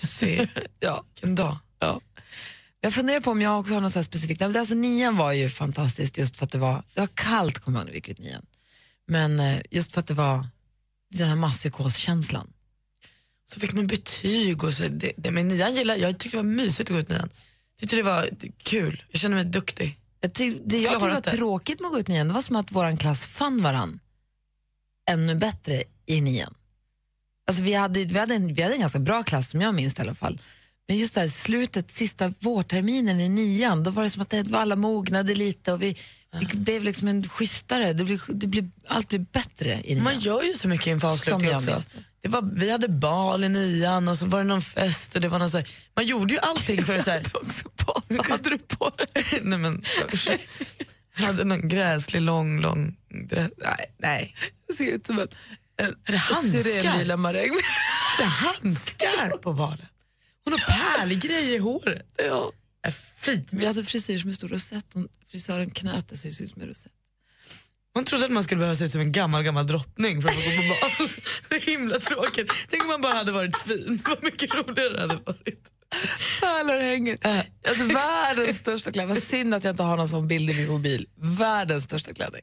Du 0.00 0.06
ser, 0.06 0.66
Ja. 0.80 1.04
vilken 1.14 1.34
dag. 1.34 1.58
Ja. 1.78 2.00
Jag 2.80 2.94
funderar 2.94 3.20
på 3.20 3.30
om 3.30 3.42
jag 3.42 3.60
också 3.60 3.74
har 3.74 3.80
något 3.80 4.04
specifikt. 4.04 4.40
Nej, 4.40 4.58
Alltså, 4.58 4.74
nian 4.74 5.16
var 5.16 5.32
ju 5.32 5.48
fantastiskt 5.50 6.18
just 6.18 6.36
för 6.36 6.44
att 6.44 6.52
det 6.52 6.58
var, 6.58 6.82
det 6.94 7.00
var 7.00 7.08
kallt, 7.14 7.58
kommer 7.58 7.80
jag 7.80 7.88
ihåg 7.94 8.14
nian. 8.18 8.46
Men 9.08 9.40
eh, 9.40 9.58
just 9.70 9.92
för 9.92 10.00
att 10.00 10.06
det 10.06 10.14
var 10.14 10.46
den 11.10 11.28
här 11.28 11.36
masspsykoskänslan. 11.36 12.52
Så 13.52 13.60
fick 13.60 13.72
man 13.72 13.86
betyg 13.86 14.64
och 14.64 14.74
så. 14.74 14.82
Det, 14.82 15.12
det, 15.16 15.30
men 15.30 15.48
nian 15.48 15.74
gillade, 15.74 16.00
jag 16.00 16.18
tyckte 16.18 16.36
det 16.36 16.42
var 16.42 16.50
mysigt 16.50 16.90
att 16.90 16.94
gå 16.94 17.00
ut 17.00 17.08
nian. 17.08 17.30
Tyckte 17.80 17.96
det 17.96 18.02
var 18.02 18.28
kul, 18.62 19.02
jag 19.08 19.20
kände 19.20 19.34
mig 19.34 19.44
duktig. 19.44 19.96
Jag 20.20 20.32
tyck, 20.32 20.58
det 20.64 20.78
jag 20.78 20.92
tyckte 20.92 21.08
var 21.08 21.20
tråkigt 21.20 21.80
med 21.80 21.86
att 21.86 21.92
gå 21.92 21.98
ut 21.98 22.08
nian, 22.08 22.28
det 22.28 22.34
var 22.34 22.42
som 22.42 22.56
att 22.56 22.72
vår 22.72 22.96
klass 22.96 23.26
fann 23.26 23.62
varann 23.62 24.00
ännu 25.10 25.34
bättre 25.34 25.82
i 26.06 26.20
nian. 26.20 26.54
Alltså 27.46 27.62
vi, 27.62 27.74
hade, 27.74 28.04
vi, 28.04 28.18
hade 28.18 28.34
en, 28.34 28.54
vi 28.54 28.62
hade 28.62 28.74
en 28.74 28.80
ganska 28.80 28.98
bra 28.98 29.22
klass 29.22 29.50
som 29.50 29.60
jag 29.60 29.74
minns 29.74 29.98
i 29.98 30.00
alla 30.02 30.14
fall. 30.14 30.40
Men 30.88 30.96
just 30.96 31.14
det 31.14 31.20
här 31.20 31.28
slutet, 31.28 31.90
sista 31.90 32.34
vårterminen 32.40 33.20
i 33.20 33.28
nian, 33.28 33.82
då 33.82 33.90
var 33.90 34.02
det 34.02 34.10
som 34.10 34.22
att 34.22 34.30
det 34.30 34.42
var 34.42 34.60
alla 34.60 34.76
mognade 34.76 35.34
lite 35.34 35.72
och 35.72 35.82
vi, 35.82 35.96
vi 36.38 36.46
blev 36.46 36.82
liksom 36.84 37.08
en 37.08 37.28
schysstare, 37.28 37.92
det 37.92 38.04
blev, 38.04 38.20
det 38.28 38.46
blev, 38.46 38.70
allt 38.86 39.08
blev 39.08 39.24
bättre 39.24 39.80
i 39.84 39.94
nian. 39.94 40.04
Man 40.04 40.18
gör 40.18 40.42
ju 40.42 40.52
så 40.54 40.68
mycket 40.68 40.86
inför 40.86 41.08
avslutning 41.08 41.50
jag 41.50 41.56
också. 41.56 41.70
det. 41.70 42.04
Det 42.22 42.28
var, 42.28 42.50
vi 42.54 42.70
hade 42.70 42.88
bal 42.88 43.44
i 43.44 43.48
nian 43.48 44.08
och 44.08 44.16
så 44.18 44.26
var 44.26 44.38
det 44.38 44.44
någon 44.44 44.62
fest 44.62 45.14
och 45.14 45.20
det 45.20 45.28
var 45.28 45.38
någon 45.38 45.50
så 45.50 45.56
här, 45.56 45.68
man 45.96 46.06
gjorde 46.06 46.34
ju 46.34 46.40
allting 46.40 46.82
för 46.84 46.98
att 46.98 47.04
så 47.04 47.10
här, 47.10 47.22
Vad 48.08 48.26
hade 48.26 48.50
du 48.50 48.58
på 48.58 48.90
dig? 48.90 49.24
nej 49.42 49.58
men 49.58 49.84
usch. 50.12 50.28
Jag 51.16 51.26
hade 51.26 51.44
någon 51.44 51.68
gräslig 51.68 52.20
lång, 52.20 52.60
lång 52.60 52.96
dress. 53.28 53.50
Nej, 53.56 53.94
nej. 53.98 54.34
Det 54.68 54.74
ser 54.74 54.92
ut 54.92 55.06
som 55.06 55.18
en, 55.18 55.28
en 55.76 55.86
Är 56.04 56.12
det 56.12 56.18
handskar? 56.18 57.16
maräng. 57.16 57.52
Det 58.18 58.22
är 58.22 58.26
handskar 58.26 59.36
på 59.42 59.52
balen. 59.52 59.86
Hon 60.44 60.52
har 60.52 60.60
pärlgrej 60.98 61.54
i 61.54 61.58
håret. 61.58 62.06
ja. 62.16 62.52
Äh, 62.86 62.92
Fint. 63.16 63.52
Vi 63.52 63.66
hade 63.66 63.84
frisyr 63.84 64.18
som 64.18 64.28
en 64.30 64.34
stor 64.34 64.48
rosett, 64.48 64.84
Hon- 64.94 65.08
frisören 65.30 65.70
knöt 65.70 66.08
det 66.08 66.16
så 66.16 66.28
det 66.28 66.34
såg 66.34 66.44
ut 66.44 66.50
som 66.50 66.62
en 66.62 66.68
rosett. 66.68 66.92
Hon 67.94 68.04
trodde 68.04 68.24
att 68.24 68.30
man 68.32 68.44
skulle 68.44 68.58
behöva 68.58 68.76
se 68.76 68.84
ut 68.84 68.90
som 68.92 69.00
en 69.00 69.12
gammal, 69.12 69.42
gammal 69.42 69.66
drottning 69.66 70.22
för 70.22 70.28
att 70.28 70.34
gå 70.34 70.40
på 70.40 70.56
bal. 70.98 71.08
Så 71.48 71.70
himla 71.70 71.98
tråkigt. 71.98 72.52
Tänk 72.68 72.82
om 72.82 72.88
man 72.88 73.00
bara 73.00 73.14
hade 73.14 73.32
varit 73.32 73.56
fin. 73.58 74.02
Vad 74.08 74.22
mycket 74.24 74.54
roligare 74.54 74.92
det 74.92 75.00
hade 75.00 75.14
varit. 75.16 75.70
Pärlörhänget. 76.40 77.26
Alltså, 77.68 77.84
världens 77.84 78.58
största 78.58 78.92
klänning. 78.92 79.14
Vad 79.14 79.22
synd 79.22 79.54
att 79.54 79.64
jag 79.64 79.72
inte 79.72 79.82
har 79.82 79.96
någon 79.96 80.08
sån 80.08 80.28
bild 80.28 80.50
i 80.50 80.54
min 80.54 80.68
mobil. 80.68 81.06
Världens 81.16 81.84
största 81.84 82.14
klänning. 82.14 82.42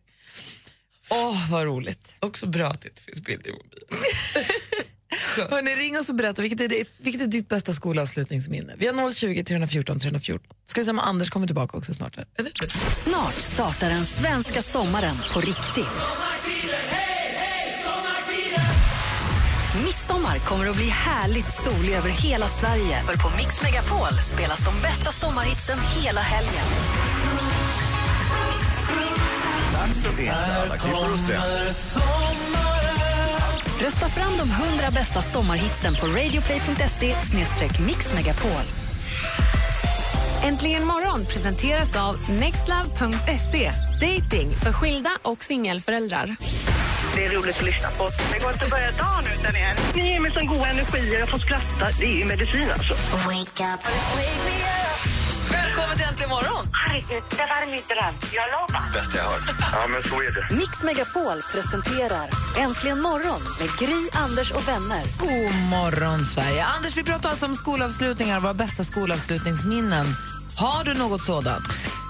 Åh, 1.09 1.51
vad 1.51 1.63
roligt. 1.63 2.15
Också 2.19 2.45
bra 2.45 2.67
att 2.69 2.81
det 2.81 2.87
inte 2.87 3.01
finns 3.01 3.21
bild 3.21 3.47
i 3.47 3.51
mobilen. 3.51 3.87
Hörrni, 5.45 5.71
ring 5.71 5.97
oss 5.97 6.09
och 6.09 6.15
berätta, 6.15 6.41
vilket 6.41 6.61
är, 6.61 6.67
ditt, 6.67 6.89
vilket 6.97 7.21
är 7.21 7.27
ditt 7.27 7.49
bästa 7.49 7.73
skolavslutningsminne? 7.73 8.73
Vi 8.77 8.87
har 8.87 9.11
020 9.11 9.43
314 9.43 9.99
314. 9.99 10.47
Ska 10.65 10.81
vi 10.81 10.85
se 10.85 10.91
om 10.91 10.99
Anders 10.99 11.29
kommer 11.29 11.47
tillbaka 11.47 11.77
också 11.77 11.93
snart. 11.93 12.17
Här. 12.17 12.25
Snart 13.03 13.33
startar 13.33 13.89
den 13.89 14.05
svenska 14.05 14.61
sommaren 14.61 15.15
på 15.33 15.39
riktigt. 15.39 15.87
Midsommar 19.85 20.39
kommer 20.39 20.67
att 20.67 20.75
bli 20.75 20.89
härligt 20.89 21.53
solig 21.63 21.93
över 21.93 22.09
hela 22.09 22.47
Sverige. 22.47 23.03
För 23.05 23.13
på 23.13 23.37
Mix 23.37 23.61
Megapol 23.63 24.19
spelas 24.33 24.59
de 24.65 24.81
bästa 24.81 25.11
sommarhitsen 25.11 25.79
hela 25.79 26.21
helgen. 26.21 26.65
Rösta 33.81 34.09
fram 34.09 34.37
de 34.37 34.51
100 34.51 34.91
bästa 34.91 35.21
sommarhitsen 35.21 35.95
på 35.95 36.05
radioplay.se 36.07 37.15
mixmegapol. 37.85 38.65
Äntligen 40.43 40.85
morgon 40.85 41.25
presenteras 41.25 41.95
av 41.95 42.15
nextlove.se. 42.29 43.71
Dating 44.01 44.49
för 44.63 44.71
skilda 44.71 45.09
och 45.21 45.43
singelföräldrar. 45.43 46.35
Det 47.15 47.25
är 47.25 47.29
roligt 47.29 47.55
att 47.55 47.65
lyssna 47.65 47.89
på. 47.89 48.09
Det 48.33 48.39
går 48.39 48.51
inte 48.51 48.65
att 48.65 48.71
börja 48.71 48.91
dagen 48.91 49.23
utan 49.39 49.55
er. 49.55 49.73
Ni 49.95 50.11
ger 50.11 50.19
mig 50.19 50.31
sån 50.31 50.47
god 50.47 50.57
energi 50.57 51.15
och 51.15 51.19
jag 51.21 51.29
får 51.29 51.39
skratta. 51.39 51.85
Det 51.99 52.05
är 52.05 52.17
ju 52.17 52.25
medicin 52.25 52.71
alltså. 52.71 52.93
Välkommen 52.93 53.45
till 53.45 54.86
Äntligen 56.17 56.29
morgon! 56.29 56.65
Herregud, 56.73 57.23
det 57.29 57.37
var 57.37 57.71
min 57.71 57.81
dröm. 57.87 58.15
Jag 58.33 58.47
lovar. 58.51 58.93
Bästa 58.93 59.17
jag 59.17 59.23
hört. 59.23 59.55
Ja, 59.71 59.87
men 59.87 60.03
så 60.03 60.15
är 60.21 60.49
det. 60.49 60.55
Mix 60.55 60.83
Megapol 60.83 61.41
presenterar 61.53 62.29
Äntligen 62.57 63.01
morgon 63.01 63.41
med 63.59 63.69
Gry, 63.79 64.09
Anders 64.11 64.51
och 64.51 64.67
vänner. 64.67 65.01
God 65.19 65.53
morgon, 65.69 66.25
Sverige. 66.25 66.65
Anders, 66.65 66.97
vi 66.97 67.03
pratar 67.03 67.29
alltså 67.29 67.45
om 67.45 67.55
skolavslutningar, 67.55 68.39
våra 68.39 68.53
bästa 68.53 68.83
skolavslutningsminnen. 68.83 70.05
Har 70.57 70.83
du 70.83 70.93
något 70.93 71.21
sådant? 71.21 71.63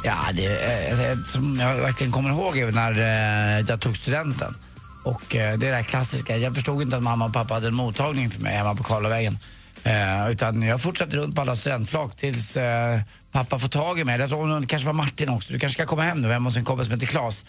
Ja, 0.03 0.17
det 0.33 0.45
är 0.45 1.13
ett 1.13 1.29
som 1.29 1.59
jag 1.59 1.75
verkligen 1.75 2.13
kommer 2.13 2.29
ihåg 2.29 2.57
är 2.57 2.71
när 2.71 2.91
eh, 2.91 3.65
jag 3.67 3.81
tog 3.81 3.97
studenten. 3.97 4.55
Och 5.03 5.35
eh, 5.35 5.57
det 5.57 5.67
är 5.67 5.77
det 5.77 5.83
klassiska, 5.83 6.37
jag 6.37 6.55
förstod 6.55 6.81
inte 6.81 6.97
att 6.97 7.03
mamma 7.03 7.25
och 7.25 7.33
pappa 7.33 7.53
hade 7.53 7.67
en 7.67 7.75
mottagning 7.75 8.31
för 8.31 8.41
mig 8.41 8.53
hemma 8.53 8.75
på 8.75 8.83
Karlavägen. 8.83 9.39
Eh, 9.87 10.31
utan 10.31 10.61
jag 10.61 10.81
fortsatte 10.81 11.17
runt 11.17 11.35
på 11.35 11.41
alla 11.41 11.55
studentflak 11.55 12.15
tills 12.15 12.57
eh, 12.57 12.99
pappa 13.31 13.59
får 13.59 13.67
tag 13.67 13.99
i 13.99 14.03
mig. 14.03 14.19
Jag 14.19 14.29
tror 14.29 14.59
det 14.59 14.67
kanske 14.67 14.85
var 14.85 14.93
Martin 14.93 15.29
också, 15.29 15.53
du 15.53 15.59
kanske 15.59 15.73
ska 15.73 15.85
komma 15.85 16.01
hem 16.01 16.21
nu 16.21 16.27
hemma 16.27 16.49
hos 16.49 16.57
en 16.57 16.63
kompis 16.63 16.87
som 16.87 16.93
heter 16.93 17.07
Klas. 17.07 17.45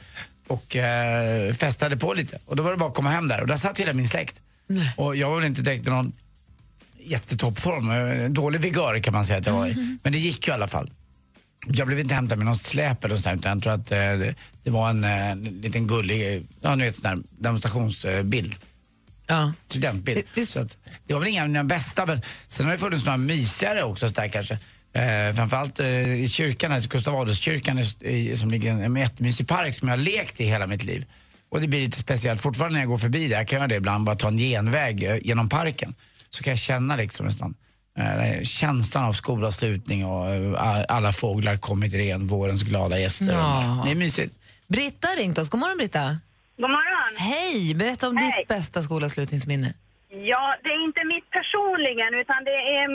Och 0.46 0.76
eh, 0.76 1.52
festade 1.52 1.96
på 1.96 2.14
lite. 2.14 2.38
Och 2.44 2.56
då 2.56 2.62
var 2.62 2.70
det 2.70 2.76
bara 2.76 2.88
att 2.88 2.94
komma 2.94 3.10
hem 3.10 3.28
där. 3.28 3.40
Och 3.40 3.46
där 3.46 3.56
satt 3.56 3.80
hela 3.80 3.92
min 3.92 4.08
släkt. 4.08 4.40
Och 4.96 5.16
jag 5.16 5.30
var 5.30 5.36
väl 5.36 5.46
inte 5.46 5.62
direkt 5.62 5.86
någon 5.86 6.12
jättetoppform, 7.00 7.90
eh, 7.90 8.30
dålig 8.30 8.60
vigör 8.60 8.98
kan 8.98 9.12
man 9.12 9.24
säga 9.24 9.38
att 9.38 9.46
jag 9.46 9.52
var 9.52 9.66
i. 9.66 9.98
Men 10.02 10.12
det 10.12 10.18
gick 10.18 10.46
ju 10.46 10.50
i 10.50 10.54
alla 10.54 10.68
fall. 10.68 10.90
Jag 11.66 11.86
blev 11.86 12.00
inte 12.00 12.14
hämtad 12.14 12.38
med 12.38 12.44
någon 12.44 12.56
släp 12.56 13.04
eller 13.04 13.16
sånt 13.16 13.40
utan 13.40 13.52
jag 13.52 13.62
tror 13.62 13.72
att 13.72 13.92
eh, 13.92 14.34
det, 14.62 14.70
var 14.70 14.90
en, 14.90 15.04
eh, 15.04 15.30
en 15.30 15.44
liten 15.44 15.86
gullig, 15.86 16.34
eh, 16.34 16.42
ja 16.60 16.74
ni 16.74 16.84
vet 16.84 16.96
sån 16.96 17.10
där 17.10 17.18
demonstrationsbild. 17.38 18.54
Ja. 19.28 19.52
Studentbild. 19.68 20.24
Visst- 20.34 20.52
Så 20.52 20.60
att, 20.60 20.76
det 21.06 21.12
var 21.14 21.20
väl 21.20 21.28
inga 21.28 21.42
av 21.42 21.48
mina 21.48 21.64
bästa, 21.64 22.06
men 22.06 22.22
sen 22.48 22.66
har 22.66 22.72
det 22.72 22.78
funnits 22.78 23.04
några 23.04 23.16
mysigare 23.16 23.82
också 23.84 24.08
så 24.08 24.14
där 24.14 24.28
kanske. 24.28 24.58
Eh, 24.92 25.34
framförallt 25.36 25.80
eh, 25.80 26.12
i 26.14 26.28
kyrkan, 26.28 26.70
här, 26.72 26.80
Gustav 26.80 27.14
Adolfskyrkan 27.14 27.78
i, 28.00 28.36
som 28.36 28.50
ligger 28.50 28.78
i 28.80 28.84
en 28.84 28.96
jättemysig 28.96 29.48
park 29.48 29.74
som 29.74 29.88
jag 29.88 29.96
har 29.96 30.02
lekt 30.02 30.40
i 30.40 30.44
hela 30.44 30.66
mitt 30.66 30.84
liv. 30.84 31.04
Och 31.50 31.60
det 31.60 31.68
blir 31.68 31.80
lite 31.80 31.98
speciellt. 31.98 32.40
Fortfarande 32.40 32.72
när 32.74 32.80
jag 32.82 32.88
går 32.88 32.98
förbi 32.98 33.28
där, 33.28 33.36
jag 33.36 33.48
kan 33.48 33.56
göra 33.58 33.68
det 33.68 33.74
ibland, 33.74 34.04
bara 34.04 34.16
ta 34.16 34.28
en 34.28 34.38
genväg 34.38 35.04
eh, 35.04 35.16
genom 35.22 35.48
parken. 35.48 35.94
Så 36.30 36.44
kan 36.44 36.50
jag 36.50 36.58
känna 36.58 36.96
liksom 36.96 37.26
nästan 37.26 37.54
eh, 37.98 38.42
känslan 38.42 39.04
av 39.04 39.12
skolavslutning 39.12 40.06
och 40.06 40.34
eh, 40.34 40.84
alla 40.88 41.12
fåglar 41.12 41.56
kommit 41.56 41.94
ren, 41.94 42.26
vårens 42.26 42.62
glada 42.62 42.98
gäster. 42.98 43.32
Ja. 43.32 43.82
Det 43.84 43.90
är 43.90 43.94
mysigt. 43.94 44.34
Britta 44.68 45.08
har 45.08 45.16
ringt 45.16 45.38
oss. 45.38 45.48
God 45.48 45.60
morgon, 45.60 45.76
Britta. 45.78 46.18
God 46.62 46.70
morgon. 46.70 47.12
Hej! 47.32 47.74
Berätta 47.80 48.08
om 48.08 48.16
Hej. 48.16 48.26
ditt 48.26 48.48
bästa 48.48 48.78
skolavslutningsminne. 48.86 49.70
Ja, 50.32 50.44
det 50.62 50.70
är 50.76 50.82
inte 50.90 51.04
mitt 51.14 51.30
personligen 51.38 52.14
utan 52.22 52.44
det 52.44 52.58
är 52.78 52.86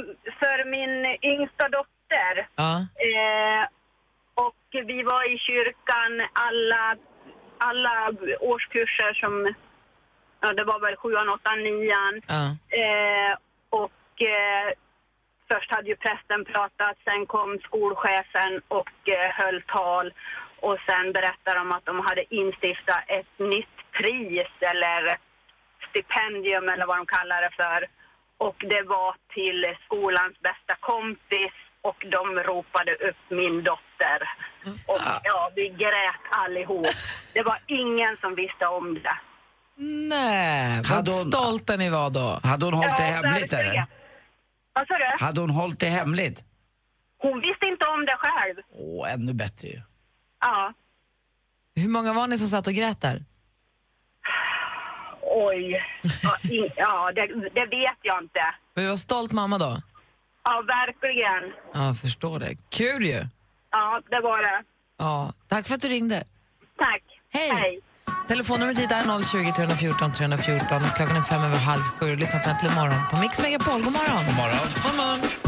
för 0.41 0.58
min 0.75 0.96
yngsta 1.34 1.65
dotter. 1.77 2.34
Ja. 2.55 2.74
Eh, 3.10 3.63
och 4.46 4.65
vi 4.91 5.00
var 5.12 5.24
i 5.34 5.38
kyrkan 5.48 6.12
alla, 6.48 6.84
alla 7.70 7.96
årskurser 8.39 9.13
som, 9.13 9.53
ja 10.41 10.53
det 10.53 10.63
var 10.63 10.79
väl 10.86 10.96
sjuan, 10.96 11.29
åttan, 11.29 11.63
nian. 11.63 12.15
Ja. 12.27 12.43
Eh, 12.82 13.32
och 13.70 14.22
eh, 14.22 14.67
först 15.51 15.72
hade 15.75 15.89
ju 15.89 15.96
prästen 15.96 16.46
pratat, 16.46 16.96
sen 17.03 17.25
kom 17.25 17.60
skolchefen 17.67 18.53
och 18.67 18.96
eh, 19.17 19.29
höll 19.39 19.62
tal. 19.62 20.13
Och 20.67 20.77
sen 20.88 21.05
berättade 21.17 21.58
de 21.62 21.72
att 21.77 21.86
de 21.91 21.96
hade 22.08 22.24
instiftat 22.39 23.01
ett 23.17 23.34
nytt 23.53 23.75
pris 23.98 24.51
eller 24.72 25.01
stipendium 25.89 26.65
eller 26.74 26.86
vad 26.89 26.98
de 27.01 27.05
kallar 27.17 27.39
det 27.46 27.53
för. 27.63 27.79
Och 28.48 28.58
det 28.74 28.84
var 28.96 29.12
till 29.36 29.60
skolans 29.86 30.36
bästa 30.48 30.74
kompis 30.91 31.53
och 31.89 32.00
de 32.15 32.24
ropade 32.50 32.93
upp 33.08 33.22
min 33.39 33.55
dotter. 33.70 34.20
Och 34.91 35.00
ja, 35.24 35.51
vi 35.55 35.65
grät 35.84 36.24
allihop. 36.43 36.88
Det 37.34 37.43
var 37.50 37.58
ingen 37.82 38.13
som 38.22 38.36
visste 38.36 38.65
om 38.65 38.93
det. 39.05 39.17
Nej, 40.15 40.82
vad 40.89 41.08
hon- 41.08 41.32
stolta 41.32 41.75
ni 41.75 41.89
var 41.89 42.10
då. 42.10 42.39
Hade 42.50 42.65
hon 42.65 42.74
hållit 42.74 42.98
det 42.98 43.08
Ja, 43.10 43.13
hemligt 43.15 43.53
eller? 43.53 43.86
Vad 44.74 44.88
sa 44.88 44.93
du? 44.98 45.25
Hade 45.25 45.41
hon 45.41 45.50
hållit 45.50 45.79
det 45.79 45.86
hemligt? 46.00 46.39
Hon 47.17 47.41
visste 47.41 47.65
inte 47.65 47.86
om 47.88 48.05
det 48.05 48.17
själv. 48.17 48.55
Åh, 48.72 49.13
ännu 49.13 49.34
bättre 49.34 49.67
ju. 49.67 49.79
Ja. 50.43 50.73
Hur 51.75 51.89
många 51.89 52.13
var 52.13 52.27
ni 52.27 52.38
som 52.38 52.47
satt 52.47 52.67
och 52.67 52.73
grät 52.73 53.01
där? 53.01 53.23
Oj. 55.21 55.83
Ja, 56.23 56.38
in, 56.51 56.69
ja 56.75 57.12
det, 57.15 57.27
det 57.27 57.65
vet 57.65 58.00
jag 58.01 58.23
inte. 58.23 58.39
Men 58.73 58.83
du 58.83 58.89
var 58.89 58.95
stolt 58.95 59.31
mamma 59.31 59.57
då? 59.57 59.77
Ja, 60.43 60.63
verkligen. 60.67 61.53
Ja, 61.73 61.85
jag 61.85 61.97
förstår 61.97 62.39
det. 62.39 62.55
Kul 62.69 63.03
ju. 63.05 63.25
Ja, 63.71 64.01
det 64.09 64.21
var 64.21 64.38
det. 64.41 64.63
Ja, 64.97 65.33
tack 65.47 65.67
för 65.67 65.75
att 65.75 65.81
du 65.81 65.88
ringde. 65.88 66.23
Tack. 66.77 67.03
Hej. 67.33 67.79
Telefonnumret 68.27 68.79
hit 68.79 68.91
är 68.91 69.23
020 69.23 69.51
314 69.51 70.12
314. 70.12 70.67
Klockan 70.95 71.15
är 71.17 71.21
fem 71.21 71.43
över 71.43 71.57
halv 71.57 71.81
sju. 71.81 72.15
Lyssna 72.15 72.39
på 72.39 72.50
Äntligen 72.50 72.75
morgon 72.75 73.01
på 73.12 73.17
Mix 73.19 73.41
Megapol. 73.41 73.83
God 73.83 73.93
morgon. 73.93 74.25
God 74.25 74.35
morgon. 74.35 74.67
God 74.83 74.95
morgon. 74.97 75.42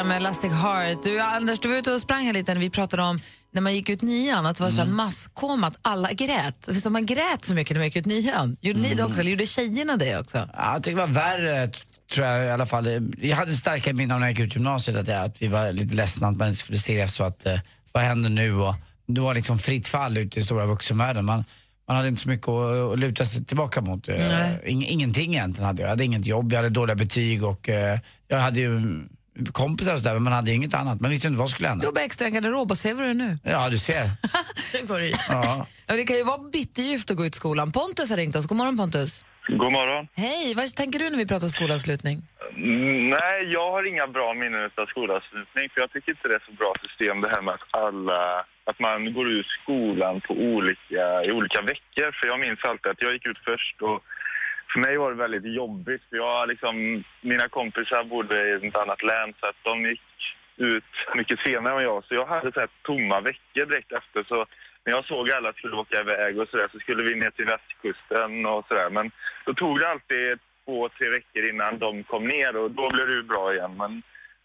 Sia 0.00 0.04
med 0.04 0.16
Elastic 0.16 0.52
Heart. 0.52 1.02
Du, 1.02 1.20
Anders, 1.20 1.58
du 1.58 1.68
var 1.68 1.76
ute 1.76 1.92
och 1.92 2.00
sprang 2.00 2.24
här 2.24 2.32
lite 2.32 2.54
när 2.54 2.60
vi 2.60 2.70
pratade 2.70 3.02
om 3.02 3.18
när 3.52 3.60
man 3.60 3.74
gick 3.74 3.88
ut 3.88 4.02
nian, 4.02 4.46
att 4.46 4.56
det 4.56 4.62
var 4.62 4.70
så 4.70 4.82
här 4.82 4.88
masskoma, 4.88 5.66
att 5.66 5.78
alla 5.82 6.12
grät. 6.12 6.68
Så 6.82 6.90
man 6.90 7.06
grät 7.06 7.44
så 7.44 7.54
mycket 7.54 7.74
när 7.74 7.78
man 7.78 7.86
gick 7.86 7.96
ut 7.96 8.06
nian. 8.06 8.56
Gjorde 8.60 8.80
ni 8.80 8.94
det 8.94 9.04
också, 9.04 9.20
eller 9.20 9.30
gjorde 9.30 9.46
tjejerna 9.46 9.96
det 9.96 10.18
också? 10.18 10.38
Ja, 10.38 10.72
jag 10.72 10.82
tycker 10.82 10.96
det 10.96 11.06
var 11.06 11.14
värre, 11.14 11.70
tror 12.12 12.26
jag 12.26 12.46
i 12.46 12.50
alla 12.50 12.66
fall. 12.66 13.10
Jag 13.18 13.36
hade 13.36 13.54
starka 13.54 13.92
minnen 13.92 14.20
när 14.20 14.26
jag 14.26 14.30
gick 14.30 14.46
ut 14.46 14.54
gymnasiet 14.54 14.96
att, 14.96 15.08
jag, 15.08 15.24
att 15.24 15.42
vi 15.42 15.48
var 15.48 15.72
lite 15.72 15.94
ledsna 15.94 16.28
att 16.28 16.36
man 16.36 16.48
inte 16.48 16.60
skulle 16.60 16.78
ses 16.78 17.14
så 17.14 17.24
att, 17.24 17.46
eh, 17.46 17.60
vad 17.92 18.02
händer 18.02 18.30
nu? 18.30 18.54
Och 18.54 18.74
det 19.06 19.20
var 19.20 19.34
liksom 19.34 19.58
fritt 19.58 19.88
fall 19.88 20.18
ute 20.18 20.38
i 20.40 20.42
stora 20.42 20.66
vuxenvärlden. 20.66 21.24
Man, 21.24 21.44
man 21.88 21.96
hade 21.96 22.08
inte 22.08 22.22
så 22.22 22.28
mycket 22.28 22.48
att, 22.48 22.92
att 22.92 22.98
luta 22.98 23.24
sig 23.24 23.44
tillbaka 23.44 23.80
mot. 23.80 24.08
Eh, 24.08 24.16
Nej. 24.16 24.60
ing, 24.66 24.86
ingenting 24.86 25.34
egentligen 25.34 25.66
hade 25.66 25.82
jag. 25.82 25.86
Jag 25.86 25.90
hade 25.90 26.04
inget 26.04 26.26
jobb, 26.26 26.52
jag 26.52 26.58
hade 26.58 26.68
dåliga 26.68 26.96
betyg 26.96 27.44
och 27.44 27.68
eh, 27.68 27.98
jag 28.28 28.38
hade 28.38 28.60
ju 28.60 28.80
kompisar 29.52 29.92
och 29.92 29.98
sådär 29.98 30.14
men 30.14 30.22
man 30.22 30.32
hade 30.32 30.50
inget 30.50 30.74
annat. 30.74 31.00
Man 31.00 31.10
visste 31.10 31.26
inte 31.26 31.38
vad 31.38 31.48
som 31.48 31.54
skulle 31.54 31.68
hända. 31.68 31.84
Jobba 31.84 32.00
extra 32.00 32.24
i 32.24 32.28
en 32.28 32.34
garderob 32.34 32.70
och 32.70 32.76
se 32.76 32.94
vad 32.94 33.04
det 33.04 33.10
är 33.10 33.14
nu. 33.14 33.38
Ja, 33.44 33.68
du 33.70 33.78
ser. 33.78 34.04
Det. 34.88 35.12
Ja. 35.28 35.66
Ja, 35.86 35.96
det 35.96 36.04
kan 36.04 36.16
ju 36.16 36.24
vara 36.24 36.38
bittergift 36.38 37.10
att 37.10 37.16
gå 37.16 37.26
ut 37.26 37.34
skolan. 37.34 37.72
Pontus 37.72 38.10
har 38.10 38.16
ringt 38.16 38.36
oss. 38.36 38.46
God 38.46 38.58
morgon 38.58 38.76
Pontus. 38.76 39.24
God 39.48 39.72
morgon. 39.72 40.08
Hej, 40.16 40.54
vad 40.56 40.66
tänker 40.80 40.98
du 40.98 41.10
när 41.10 41.18
vi 41.18 41.26
pratar 41.26 41.48
skolavslutning? 41.48 42.16
Mm, 42.56 43.10
Nej, 43.10 43.38
jag 43.56 43.68
har 43.74 43.82
inga 43.92 44.06
bra 44.16 44.34
minnen 44.34 44.70
av 44.82 44.86
skolavslutning 44.86 45.64
för 45.72 45.78
jag 45.80 45.90
tycker 45.92 46.10
inte 46.12 46.28
det 46.28 46.34
är 46.40 46.46
så 46.50 46.54
bra 46.62 46.72
system 46.84 47.20
det 47.24 47.30
här 47.34 47.42
med 47.42 47.54
att 47.54 47.66
alla, 47.86 48.22
att 48.70 48.78
man 48.88 48.98
går 49.16 49.26
ut 49.36 49.48
skolan 49.62 50.20
på 50.26 50.32
olika, 50.54 51.02
i 51.28 51.30
olika 51.38 51.60
veckor. 51.72 52.08
För 52.18 52.24
jag 52.32 52.38
minns 52.44 52.60
alltid 52.70 52.88
att 52.92 53.02
jag 53.04 53.12
gick 53.14 53.26
ut 53.32 53.40
först 53.50 53.76
och 53.88 53.98
för 54.72 54.80
mig 54.80 54.96
var 54.96 55.10
det 55.10 55.16
väldigt 55.16 55.54
jobbigt 55.54 56.02
för 56.10 56.16
jag 56.16 56.48
liksom, 56.48 57.04
mina 57.20 57.48
kompisar 57.48 58.04
bodde 58.04 58.48
i 58.48 58.66
ett 58.66 58.76
annat 58.76 59.02
län 59.02 59.34
så 59.40 59.46
att 59.46 59.62
de 59.62 59.84
gick 59.84 60.02
ut 60.56 60.84
mycket 61.14 61.40
senare 61.40 61.76
än 61.76 61.82
jag. 61.82 62.04
Så 62.04 62.14
jag 62.14 62.26
hade 62.26 62.52
så 62.52 62.60
här 62.60 62.68
tomma 62.82 63.20
veckor 63.20 63.66
direkt 63.66 63.92
efter 63.92 64.24
så 64.28 64.46
när 64.84 64.92
jag 64.92 65.04
såg 65.04 65.30
alla 65.30 65.52
skulle 65.52 65.76
åka 65.76 66.00
iväg 66.00 66.38
och 66.38 66.48
sådär 66.48 66.68
så 66.72 66.78
skulle 66.78 67.02
vi 67.02 67.14
ner 67.14 67.30
till 67.30 67.44
västkusten 67.44 68.46
och 68.46 68.64
sådär. 68.68 68.90
Men 68.90 69.10
då 69.44 69.54
tog 69.54 69.80
det 69.80 69.88
alltid 69.88 70.38
två, 70.64 70.88
tre 70.88 71.10
veckor 71.10 71.50
innan 71.50 71.78
de 71.78 72.04
kom 72.04 72.28
ner 72.28 72.56
och 72.56 72.70
då 72.70 72.88
blev 72.90 73.06
det 73.06 73.14
ju 73.14 73.22
bra 73.22 73.54
igen. 73.54 73.76
Men 73.76 74.02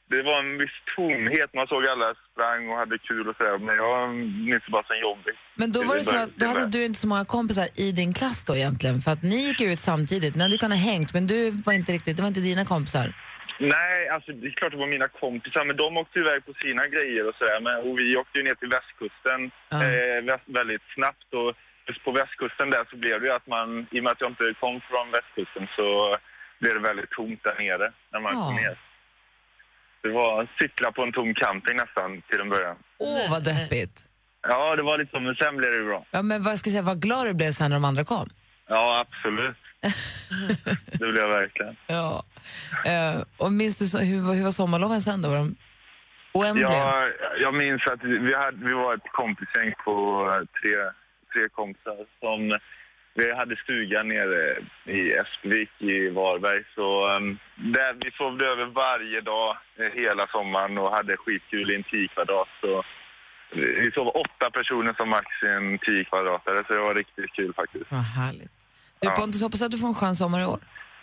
det 0.09 0.21
var 0.23 0.39
en 0.39 0.57
viss 0.57 0.77
tomhet. 0.95 1.49
Man 1.53 1.67
såg 1.67 1.87
alla 1.87 2.09
sprang 2.31 2.69
och 2.69 2.77
hade 2.77 2.97
kul 2.97 3.27
och 3.29 3.35
sådär. 3.37 3.57
Men 3.57 3.75
jag 3.75 4.15
minns 4.49 4.63
det 4.65 4.71
bara 4.71 4.83
som 4.83 4.99
jobbigt. 5.07 5.39
Men 5.55 5.71
då 5.71 5.83
var 5.83 5.95
det 5.95 6.03
så 6.03 6.17
att 6.17 6.35
då 6.35 6.45
hade 6.47 6.65
du 6.77 6.85
inte 6.85 6.99
så 6.99 7.07
många 7.07 7.25
kompisar 7.25 7.67
i 7.85 7.91
din 7.91 8.13
klass 8.13 8.45
då 8.45 8.55
egentligen, 8.55 8.99
för 8.99 9.11
att 9.11 9.23
ni 9.23 9.35
gick 9.47 9.61
ut 9.61 9.79
samtidigt. 9.79 10.35
Ni 10.35 10.41
hade 10.43 10.57
kunnat 10.57 10.79
hängt, 10.91 11.13
men 11.13 11.27
du 11.27 11.39
var 11.65 11.73
inte 11.73 11.91
riktigt, 11.91 12.15
det 12.17 12.21
var 12.23 12.27
inte 12.33 12.39
dina 12.51 12.65
kompisar. 12.65 13.07
Nej, 13.59 14.09
alltså 14.15 14.31
det 14.31 14.47
är 14.47 14.51
klart 14.59 14.71
det 14.71 14.77
var 14.85 14.87
mina 14.97 15.07
kompisar, 15.07 15.65
men 15.65 15.75
de 15.83 15.97
åkte 15.97 16.19
iväg 16.19 16.45
på 16.45 16.53
sina 16.63 16.83
grejer 16.95 17.23
och 17.29 17.35
sådär. 17.39 17.59
Men 17.67 17.75
och 17.85 17.99
vi 17.99 18.17
åkte 18.21 18.37
ju 18.39 18.43
ner 18.43 18.55
till 18.61 18.69
västkusten 18.77 19.39
Ja. 19.73 19.77
eh, 19.83 20.17
väst, 20.29 20.43
väldigt 20.59 20.85
snabbt 20.95 21.29
och 21.39 21.49
just 21.87 22.03
på 22.05 22.11
västkusten 22.11 22.69
där 22.69 22.83
så 22.89 22.95
blev 23.03 23.15
det 23.21 23.27
ju 23.27 23.33
att 23.33 23.47
man, 23.47 23.67
i 23.91 23.99
och 23.99 24.03
med 24.03 24.11
att 24.11 24.21
jag 24.21 24.31
inte 24.31 24.53
kom 24.63 24.75
från 24.89 25.11
västkusten 25.17 25.67
så 25.77 26.17
blev 26.61 26.73
det 26.73 26.83
väldigt 26.89 27.09
tomt 27.17 27.43
där 27.43 27.55
nere 27.63 27.87
när 28.13 28.19
man 28.25 28.33
Ja. 28.35 28.41
kom 28.45 28.55
ner. 28.55 28.75
Det 30.05 30.11
var 30.11 30.47
cykla 30.59 30.91
på 30.91 31.01
en 31.03 31.11
tom 31.11 31.33
camping 31.33 31.75
nästan 31.83 32.21
till 32.29 32.39
en 32.41 32.49
början. 32.49 32.75
Åh, 32.99 33.31
vad 33.31 33.43
deppigt. 33.43 33.95
Ja, 34.47 34.75
det 34.75 34.83
var 34.83 34.97
lite 34.97 35.11
så, 35.11 35.19
men 35.19 35.35
sen 35.35 35.57
blev 35.57 35.71
det 35.71 35.83
bra. 35.83 36.05
Ja, 36.11 36.21
men 36.21 36.43
vad 36.43 36.57
ska 36.59 36.67
jag 36.67 36.71
säga, 36.71 36.81
vad 36.93 37.01
glad 37.01 37.25
du 37.27 37.33
blev 37.33 37.51
sen 37.51 37.69
när 37.69 37.75
de 37.77 37.85
andra 37.85 38.03
kom. 38.03 38.29
Ja, 38.67 39.05
absolut. 39.07 39.57
det 40.91 40.97
blev 41.11 41.17
jag 41.17 41.29
verkligen. 41.29 41.75
Ja. 41.87 42.23
Eh, 42.85 43.21
och 43.37 43.51
minns 43.51 43.79
du 43.79 43.85
så, 43.85 43.97
hur, 43.99 44.19
var- 44.27 44.33
hur 44.35 44.43
var 44.43 44.51
sommarloven 44.51 45.01
sen 45.01 45.21
då? 45.21 45.29
Var 45.29 45.35
de 45.37 45.55
oändliga? 46.33 46.67
Ja, 46.69 47.07
jag 47.41 47.53
minns 47.53 47.81
att 47.91 48.03
vi, 48.03 48.33
hade, 48.35 48.57
vi 48.65 48.73
var 48.73 48.93
ett 48.95 49.11
kompisgäng 49.11 49.73
på 49.85 49.93
eh, 50.31 50.37
tre, 50.61 50.75
tre 51.33 51.49
kompisar 51.51 51.97
som 52.19 52.59
vi 53.19 53.25
hade 53.39 53.55
stugan 53.63 54.07
nere 54.07 54.41
i 54.97 54.99
Espevik 55.21 55.71
i 55.79 56.09
Varberg. 56.09 56.63
Så 56.75 56.87
um, 57.15 57.39
där 57.55 57.91
vi 58.01 58.11
sov 58.11 58.41
över 58.41 58.65
varje 58.65 59.21
dag 59.21 59.49
eh, 59.79 59.91
hela 60.01 60.27
sommaren 60.27 60.77
och 60.77 60.91
hade 60.97 61.17
skitkul 61.17 61.71
i 61.71 61.75
en 61.75 61.83
10 61.83 62.07
kvadrat. 62.07 62.49
Så 62.61 62.83
vi 63.83 63.91
sov 63.91 64.07
åtta 64.07 64.47
personer 64.59 64.93
som 64.93 65.09
max 65.09 65.27
i 65.43 65.47
en 65.47 65.79
10 65.79 66.03
kvadratare 66.09 66.59
så 66.67 66.73
det 66.73 66.79
var 66.79 66.95
riktigt 66.95 67.31
kul 67.39 67.53
faktiskt. 67.53 67.85
Vad 67.89 68.03
härligt. 68.21 68.51
Du 68.99 69.07
Ja. 69.07 69.15
Pontus, 69.19 69.41
hoppas 69.41 69.61
att 69.61 69.71
du 69.71 69.77
får 69.77 69.87
en 69.87 69.93
skön 69.93 70.15
sommar 70.15 70.41
i 70.41 70.45
år. 70.45 70.59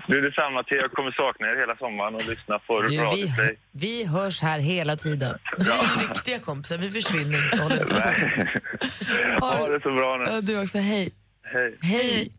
Du, 0.07 0.20
detsamma 0.20 0.62
till. 0.62 0.79
Jag 0.81 0.90
kommer 0.92 1.11
sakna 1.11 1.46
er 1.51 1.57
hela 1.57 1.77
sommaren 1.77 2.14
och 2.14 2.29
lyssna 2.29 2.59
på 2.59 2.83
Du, 2.83 2.88
vi, 2.88 2.98
Radio 2.98 3.27
vi 3.72 4.07
hörs 4.07 4.42
här 4.42 4.59
hela 4.59 4.96
tiden. 4.96 5.38
Vi 5.59 5.70
är 5.70 6.03
ju 6.03 6.09
riktiga 6.09 6.38
kompisar, 6.38 6.79
vi 6.79 6.90
försvinner 6.90 7.44
inte. 7.44 7.59
Ha 9.40 9.68
det 9.68 9.81
så 9.83 9.90
bra 9.94 10.16
nu. 10.16 10.25
Ja, 10.31 10.40
Du 10.40 10.62
också, 10.62 10.79
hej. 10.79 11.12
Hej. 11.53 11.79
Hej. 11.81 12.33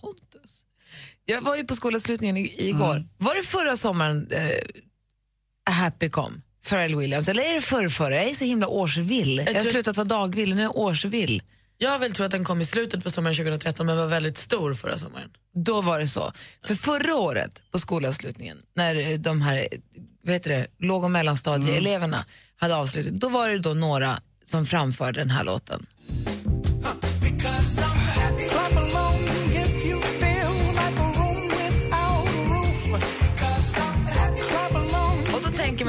Pontus. 0.00 0.64
Jag 1.24 1.40
var 1.42 1.56
ju 1.56 1.64
på 1.64 1.74
skolavslutningen 1.76 2.36
i- 2.36 2.68
igår. 2.68 3.04
Var 3.18 3.34
det 3.34 3.42
förra 3.42 3.76
sommaren 3.76 4.28
eh, 4.30 4.50
Happy 5.74 6.08
kom? 6.10 6.42
Pharrell 6.68 6.94
Williams. 6.96 7.28
Eller 7.28 7.42
är 7.42 7.54
det 7.54 7.60
förr, 7.60 7.88
förra? 7.88 8.14
Jag 8.16 8.30
är 8.30 8.34
så 8.34 8.44
himla 8.44 8.68
årsvill. 8.68 9.36
Jag 9.46 9.54
har 9.54 9.60
tror- 9.60 9.70
slutat 9.72 9.96
vara 9.96 10.04
dagvill, 10.08 10.54
nu 10.54 10.60
är 10.60 10.64
jag 10.64 10.76
årsvill. 10.76 11.42
Jag 11.78 11.98
vill 11.98 12.12
tro 12.12 12.24
att 12.24 12.30
den 12.30 12.44
kom 12.44 12.60
i 12.60 12.64
slutet 12.64 13.04
på 13.04 13.10
sommaren 13.10 13.36
2013 13.36 13.86
men 13.86 13.96
var 13.96 14.06
väldigt 14.06 14.38
stor 14.38 14.74
förra 14.74 14.98
sommaren. 14.98 15.30
Då 15.54 15.80
var 15.80 16.00
det 16.00 16.06
så. 16.08 16.32
För 16.64 16.74
förra 16.74 17.16
året 17.16 17.62
på 17.70 17.78
skolavslutningen, 17.78 18.58
när 18.74 18.94
eh, 18.96 19.18
de 19.18 19.42
här 19.42 19.56
eh, 19.56 19.78
vad 20.22 20.34
heter 20.34 20.50
det, 20.50 20.66
låg 20.78 21.04
och 21.04 21.10
mellanstadieeleverna 21.10 22.24
hade 22.56 22.76
avslutning, 22.76 23.18
då 23.18 23.28
var 23.28 23.48
det 23.48 23.58
då 23.58 23.74
några 23.74 24.20
som 24.44 24.66
framförde 24.66 25.20
den 25.20 25.30
här 25.30 25.44
låten. 25.44 25.86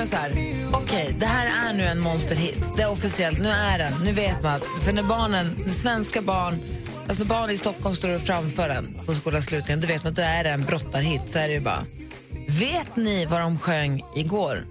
Man 0.01 0.07
så 0.07 0.15
här, 0.15 0.31
okej, 0.73 1.15
det 1.19 1.25
här 1.25 1.69
är 1.69 1.77
nu 1.77 1.83
en 1.83 1.99
monsterhit. 1.99 2.63
Det 2.77 2.83
är 2.83 2.91
officiellt, 2.91 3.39
nu 3.39 3.47
är 3.49 3.77
den, 3.77 3.93
nu 4.03 4.11
vet 4.11 4.43
man. 4.43 4.55
att- 4.55 4.65
För 4.83 4.93
när 4.93 5.03
barnen, 5.03 5.55
när 5.65 5.69
svenska 5.71 6.21
barn, 6.21 6.59
alltså 7.07 7.23
när 7.23 7.29
barn 7.29 7.49
i 7.49 7.57
Stockholm 7.57 7.95
står 7.95 8.15
och 8.15 8.21
framför 8.21 8.69
den 8.69 8.97
på 9.05 9.13
skolavslutningen, 9.15 9.81
då 9.81 9.87
vet 9.87 10.03
man 10.03 10.09
att 10.09 10.15
då 10.15 10.21
är 10.21 10.43
det 10.43 10.49
en 10.49 10.65
brottarhit. 10.65 11.21
Så 11.31 11.39
är 11.39 11.47
det 11.47 11.53
ju 11.53 11.59
bara. 11.59 11.85
Vet 12.47 12.95
ni 12.95 13.25
vad 13.25 13.39
de 13.41 13.59
sjöng 13.59 14.03
igår? 14.15 14.63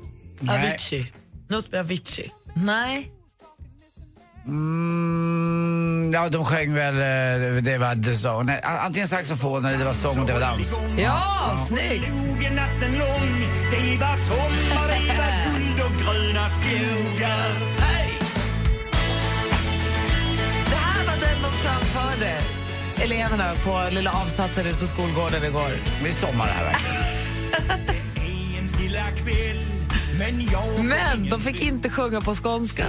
Avicii. 0.51 1.13
Något 1.49 1.73
med 1.73 1.81
Avicii. 1.81 2.31
Nej. 2.55 3.11
Mm, 4.47 6.11
ja, 6.13 6.29
de 6.29 6.45
sjöng 6.45 6.75
väl 6.75 6.95
eh, 6.95 7.63
det 7.63 7.79
var 7.79 7.95
The 8.05 8.29
Zone. 8.29 8.53
Nej, 8.53 8.63
Antingen 8.63 9.09
saxofon 9.09 9.65
eller 9.65 9.79
det 9.79 9.85
var 9.85 9.93
sång 9.93 10.19
och 10.19 10.27
det 10.27 10.33
var 10.33 10.41
dans. 10.41 10.81
Ja, 10.99 11.57
snyggt! 11.69 12.11
natten 12.57 12.99
lång 12.99 13.47
Det 13.71 13.97
var 14.01 14.17
sommar, 14.17 14.89
det 14.89 15.19
var 15.19 15.45
guld 15.55 15.81
och 15.81 16.03
gröna 16.03 16.49
skogar 16.49 17.51
Det 20.71 20.77
här 20.77 21.07
var 21.07 21.17
den 21.21 21.43
de 21.43 21.53
framförde. 21.53 22.39
eleverna 23.03 23.55
på 23.65 23.95
lilla 23.95 24.11
avsatsen 24.11 24.67
ute 24.67 24.79
på 24.81 24.87
skolgården 24.87 25.45
igår. 25.45 25.71
Det 26.03 26.09
är 26.09 26.13
sommar 26.13 26.47
det 26.47 26.53
här 26.53 26.65
verkligen. 26.65 27.97
Men 30.83 31.29
de 31.29 31.41
fick 31.41 31.63
inte 31.63 31.91
sjunga 31.91 32.21
på 32.21 32.35
skånska. 32.35 32.85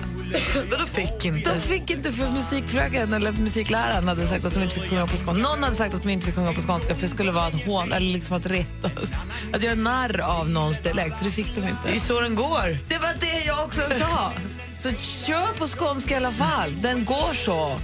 Vadå 0.71 0.85
fick 0.85 1.25
inte? 1.25 1.53
De 1.53 1.59
fick 1.59 1.89
inte 1.89 2.11
för 2.11 2.31
musikfröken 2.31 3.13
eller 3.13 3.31
musikläraren 3.31 4.07
hade 4.07 4.27
sagt 4.27 4.45
att 4.45 4.53
de 4.53 4.63
inte 4.63 4.75
fick 4.79 4.89
sjunga 4.89 5.07
på 5.07 5.17
skånska. 5.17 5.31
Någon 5.31 5.63
hade 5.63 5.75
sagt 5.75 5.93
att 5.95 6.03
de 6.03 6.09
inte 6.09 6.25
fick 6.25 6.35
sjunga 6.35 6.53
på 6.53 6.61
skånska 6.61 6.95
för 6.95 7.01
det 7.01 7.07
skulle 7.07 7.31
vara 7.31 7.45
att 7.45 7.65
hån, 7.65 7.91
eller 7.91 8.13
liksom 8.13 8.37
att 8.37 8.45
retas. 8.45 9.09
Att 9.53 9.63
göra 9.63 9.75
narr 9.75 10.21
av 10.21 10.49
någons 10.49 10.79
dialekt, 10.79 11.23
det 11.23 11.31
fick 11.31 11.55
de 11.55 11.61
Det 11.61 11.67
är 11.67 11.87
ju 11.87 11.93
inte. 11.93 12.07
så 12.07 12.21
den 12.21 12.35
går. 12.35 12.77
Det 12.87 12.97
var 12.97 13.13
det 13.19 13.45
jag 13.47 13.63
också 13.65 13.81
sa. 13.99 14.31
Så 14.79 14.91
kör 14.91 15.53
på 15.57 15.67
skånska 15.67 16.13
i 16.13 16.17
alla 16.17 16.31
fall. 16.31 16.81
Den 16.81 17.05
går 17.05 17.33
så. 17.33 17.79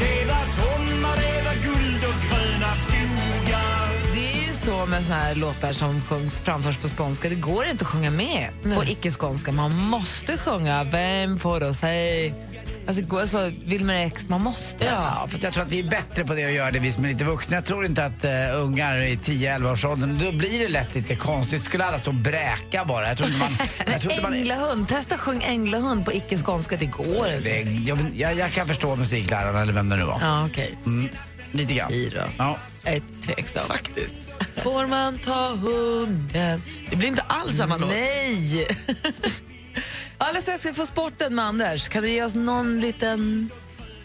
Det 0.00 0.20
är 0.20 0.24
ju 0.24 0.26
så 4.64 4.86
med 4.86 5.04
såna 5.04 5.16
här 5.16 5.34
låtar 5.34 5.72
som 5.72 6.02
sjungs, 6.02 6.40
framförs 6.40 6.76
på 6.76 6.88
skånska. 6.88 7.28
Det 7.28 7.34
går 7.34 7.66
inte 7.66 7.84
att 7.84 7.90
sjunga 7.90 8.10
med 8.10 8.48
på 8.76 8.84
icke-skånska. 8.84 9.52
Man 9.52 9.76
måste 9.76 10.38
sjunga 10.38 10.84
Vem 10.84 11.38
får 11.38 11.62
oss 11.62 11.82
hej? 11.82 12.34
Alltså, 12.86 13.02
gå- 13.02 13.20
alltså 13.20 13.52
Wilmer 13.64 14.06
X, 14.06 14.28
man 14.28 14.40
måste. 14.40 14.84
Ja, 14.84 15.26
fast 15.30 15.42
jag 15.42 15.52
tror 15.52 15.64
att 15.64 15.72
vi 15.72 15.78
är 15.78 15.90
bättre 15.90 16.24
på 16.24 16.34
det 16.34 16.44
att 16.44 16.52
göra 16.52 16.70
det, 16.70 16.78
vi 16.78 16.92
som 16.92 17.04
är 17.04 17.08
lite 17.08 17.24
vuxna. 17.24 17.56
Jag 17.56 17.64
tror 17.64 17.86
inte 17.86 18.04
att 18.04 18.24
uh, 18.24 18.30
ungar 18.62 19.00
i 19.02 19.16
10-11 19.16 19.72
års 19.72 19.84
åldern, 19.84 20.18
då 20.18 20.32
blir 20.32 20.58
det 20.58 20.68
lätt 20.68 20.94
lite 20.94 21.16
konstigt. 21.16 21.62
Skulle 21.62 21.84
alla 21.84 21.98
stå 21.98 22.10
och 22.10 22.14
bräka 22.14 22.84
bara. 22.84 23.08
Jag 23.08 23.16
tror 23.16 23.28
inte 23.28 23.40
man... 23.40 23.52
Jag 23.92 24.00
tror 24.00 24.12
inte 24.12 24.22
man 24.24 24.34
Änglahund, 24.34 24.88
testa 24.88 25.18
sjung 25.18 25.42
Änglahund 25.46 26.04
på 26.04 26.12
icke-skånska. 26.12 26.76
Det 26.76 26.86
går 26.86 27.28
inte. 27.28 27.40
det, 27.40 27.60
jag, 27.60 27.98
jag, 28.14 28.34
jag 28.34 28.52
kan 28.52 28.66
förstå 28.66 28.96
musiklärarna 28.96 29.62
eller 29.62 29.72
vem 29.72 29.88
det 29.88 29.96
nu 29.96 30.04
var. 30.04 30.18
Ja, 30.20 30.46
okej. 30.46 30.74
Mm, 30.86 31.08
lite 31.52 31.74
grann. 31.74 31.90
Ja. 32.38 32.58
Jag 32.84 32.94
är 32.94 33.02
tveksam. 33.22 33.66
Faktiskt. 33.66 34.14
Får 34.56 34.86
man 34.86 35.18
ta 35.18 35.48
hunden? 35.48 36.62
Det 36.90 36.96
blir 36.96 37.08
inte 37.08 37.22
alls 37.22 37.56
samma 37.56 37.76
låt. 37.76 37.90
Nej! 37.90 38.68
Alldeles 40.18 40.42
strax 40.42 40.60
ska 40.60 40.68
vi 40.68 40.74
få 40.74 40.86
sporten 40.86 41.34
med 41.34 41.44
Anders. 41.44 41.88
Kan 41.88 42.02
du 42.02 42.08
ge 42.10 42.22
oss 42.22 42.34
någon 42.34 42.80
liten... 42.80 43.50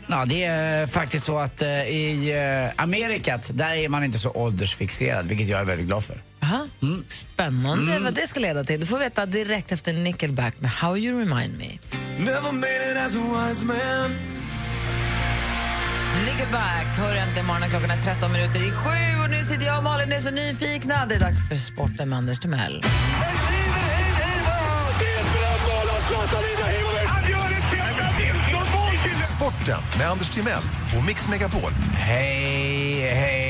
Ja, 0.07 0.25
det 0.25 0.43
är 0.43 0.87
faktiskt 0.87 1.25
så 1.25 1.39
att 1.39 1.61
eh, 1.61 1.69
i 1.69 2.33
uh, 2.33 2.83
Amerikat, 2.83 3.49
där 3.53 3.73
är 3.73 3.89
man 3.89 4.03
inte 4.03 4.19
så 4.19 4.31
åldersfixerad, 4.31 5.27
vilket 5.27 5.47
jag 5.47 5.59
är 5.59 5.65
väldigt 5.65 5.87
glad 5.87 6.03
för. 6.03 6.21
Aha. 6.43 6.67
Mm. 6.81 7.03
Spännande 7.07 7.99
vad 7.99 8.13
det 8.13 8.27
ska 8.27 8.39
leda 8.39 8.63
till. 8.63 8.79
Du 8.79 8.85
får 8.85 8.99
veta 8.99 9.25
direkt 9.25 9.71
efter 9.71 9.93
Nickelback 9.93 10.59
med 10.59 10.71
How 10.71 10.97
You 10.97 11.19
Remind 11.19 11.57
Me. 11.57 11.77
Nickelback 16.25 16.97
hör 16.97 17.15
äntligen 17.15 17.45
morgonen. 17.45 17.69
Klockan 17.69 17.91
är 17.91 18.01
13 18.01 18.31
minuter 18.31 18.59
i 18.59 18.71
sju 18.71 19.23
och 19.23 19.29
nu 19.29 19.43
sitter 19.43 19.65
jag 19.65 19.77
och 19.77 19.83
Malin 19.83 20.11
är 20.11 20.19
så 20.19 20.31
nyfikna. 20.31 21.05
Det 21.05 21.15
är 21.15 21.19
dags 21.19 21.49
för 21.49 21.55
sporten 21.55 22.09
med 22.09 22.17
Anders 22.17 22.39
Timell. 22.39 22.83
Sporten 29.35 29.81
med 29.97 30.09
Anders 30.09 30.29
Timell 30.29 30.63
och 30.97 31.05
Mix 31.05 31.27
Megapol. 31.29 31.71
Hej, 31.95 32.99
hej, 33.01 33.13
hej. 33.15 33.46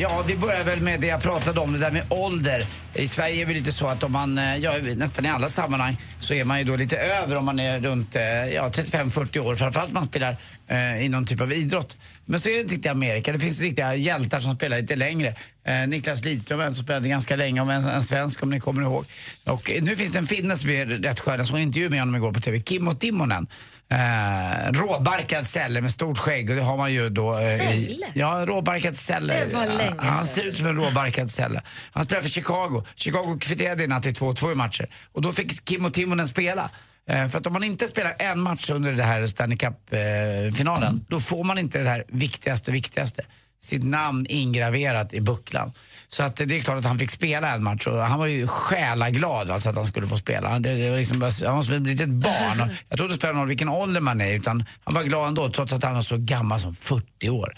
Ja, 0.00 0.24
vi 0.26 0.36
börjar 0.36 0.64
väl 0.64 0.80
med 0.80 1.00
det 1.00 1.06
jag 1.06 1.22
pratade 1.22 1.60
om, 1.60 1.72
det 1.72 1.78
där 1.78 1.90
med 1.90 2.02
ålder. 2.08 2.66
I 2.94 3.08
Sverige 3.08 3.42
är 3.42 3.46
det 3.46 3.54
lite 3.54 3.72
så 3.72 3.86
att 3.86 4.02
om 4.02 4.12
man, 4.12 4.38
eh, 4.38 4.56
ja, 4.56 4.72
nästan 4.96 5.26
i 5.26 5.28
alla 5.28 5.48
sammanhang, 5.48 5.96
så 6.20 6.34
är 6.34 6.44
man 6.44 6.58
ju 6.58 6.64
då 6.64 6.76
lite 6.76 6.96
över 6.96 7.36
om 7.36 7.44
man 7.44 7.60
är 7.60 7.80
runt 7.80 8.16
eh, 8.16 8.22
ja, 8.22 8.68
35-40 8.68 9.38
år. 9.38 9.56
Framförallt 9.56 9.88
om 9.88 9.94
man 9.94 10.04
spelar 10.04 10.36
eh, 10.68 11.04
i 11.04 11.08
någon 11.08 11.26
typ 11.26 11.40
av 11.40 11.52
idrott. 11.52 11.96
Men 12.24 12.40
så 12.40 12.48
är 12.48 12.52
det 12.52 12.60
inte 12.60 12.74
riktigt 12.74 12.86
i 12.86 12.88
Amerika. 12.88 13.32
Det 13.32 13.38
finns 13.38 13.60
riktiga 13.60 13.94
hjältar 13.94 14.40
som 14.40 14.54
spelar 14.54 14.80
lite 14.80 14.96
längre. 14.96 15.34
Eh, 15.64 15.88
Niklas 15.88 16.24
Lidström 16.24 16.60
en 16.60 16.74
som 16.74 16.84
spelade 16.84 17.08
ganska 17.08 17.36
länge, 17.36 17.60
om 17.60 17.70
en, 17.70 17.84
en 17.84 18.02
svensk 18.02 18.42
om 18.42 18.50
ni 18.50 18.60
kommer 18.60 18.82
ihåg. 18.82 19.04
Och 19.44 19.70
nu 19.82 19.96
finns 19.96 20.12
det 20.12 20.18
en 20.18 20.26
finne 20.26 20.56
som 20.56 20.70
är 20.70 20.86
rätt 20.86 21.20
skön, 21.20 21.38
jag 21.38 21.46
såg 21.46 21.56
en 21.56 21.62
intervju 21.62 21.90
med 21.90 21.98
honom 22.00 22.16
igår 22.16 22.32
på 22.32 22.40
TV, 22.40 22.62
Kimmo 22.62 22.94
Timonen. 22.94 23.46
Eh, 23.90 24.72
råbarkad 24.72 25.46
sälle 25.46 25.80
med 25.80 25.90
stort 25.90 26.18
skägg 26.18 26.50
och 26.50 26.56
det 26.56 26.62
har 26.62 26.76
man 26.76 26.92
ju 26.92 27.08
då... 27.08 27.38
Eh, 27.38 27.74
i, 27.74 28.00
ja, 28.14 28.44
råbarkad 28.46 28.96
sälle. 28.96 29.44
Det 29.44 29.54
var 29.54 29.66
länge 29.66 29.94
Ja, 29.96 30.02
Han 30.02 30.16
sedan. 30.16 30.34
ser 30.34 30.44
ut 30.44 30.56
som 30.56 30.66
en 30.66 30.76
råbarkad 30.76 31.30
sälle. 31.30 31.62
Han 31.92 32.04
spelar 32.04 32.22
för 32.22 32.28
Chicago. 32.28 32.84
Chicago 32.94 33.38
kvitterade 33.40 33.84
i 33.84 33.86
natt 33.86 34.06
i 34.06 34.10
2-2 34.10 34.52
i 34.52 34.54
matcher. 34.54 34.86
Och 35.12 35.22
då 35.22 35.32
fick 35.32 35.68
Kimmo 35.68 35.90
Timonen 35.90 36.28
spela. 36.28 36.70
Eh, 37.08 37.28
För 37.28 37.38
att 37.38 37.46
om 37.46 37.52
man 37.52 37.64
inte 37.64 37.86
spelar 37.86 38.16
en 38.18 38.40
match 38.40 38.70
under 38.70 38.92
det 38.92 39.02
här 39.04 39.26
Stanley 39.26 39.58
Cup-finalen, 39.58 41.04
då 41.08 41.20
får 41.20 41.44
man 41.44 41.58
inte 41.58 41.78
det 41.82 41.88
här 41.88 42.04
viktigaste, 42.08 42.70
viktigaste. 42.70 43.22
Sitt 43.60 43.84
namn 43.84 44.26
ingraverat 44.28 45.14
i 45.14 45.20
bucklan. 45.20 45.72
Så 46.10 46.22
att 46.22 46.36
det 46.36 46.44
är 46.56 46.60
klart 46.60 46.78
att 46.78 46.84
han 46.84 46.98
fick 46.98 47.10
spela 47.10 47.54
en 47.54 47.62
match 47.64 47.86
och 47.86 47.96
han 47.98 48.18
var 48.18 48.26
ju 48.26 48.46
själaglad 48.46 49.50
alltså 49.50 49.68
att 49.68 49.76
han 49.76 49.86
skulle 49.86 50.06
få 50.06 50.16
spela. 50.16 50.58
Det, 50.58 50.74
det 50.74 50.90
var 50.90 50.96
liksom, 50.98 51.18
bara- 51.18 51.46
han 51.46 51.56
var 51.56 51.62
som 51.62 51.74
ett 51.74 51.82
litet 51.82 52.08
barn. 52.08 52.60
Och 52.60 52.68
jag 52.88 52.98
tror 52.98 53.08
det 53.08 53.14
spelar 53.14 53.32
någon 53.34 53.40
roll 53.42 53.48
vilken 53.48 53.68
ålder 53.68 54.00
man 54.00 54.20
är 54.20 54.34
utan 54.34 54.64
han 54.84 54.94
var 54.94 55.02
glad 55.02 55.28
ändå 55.28 55.50
trots 55.50 55.72
att 55.72 55.84
han 55.84 55.94
var 55.94 56.02
så 56.02 56.16
gammal 56.16 56.60
som 56.60 56.74
40 56.74 57.28
år. 57.30 57.56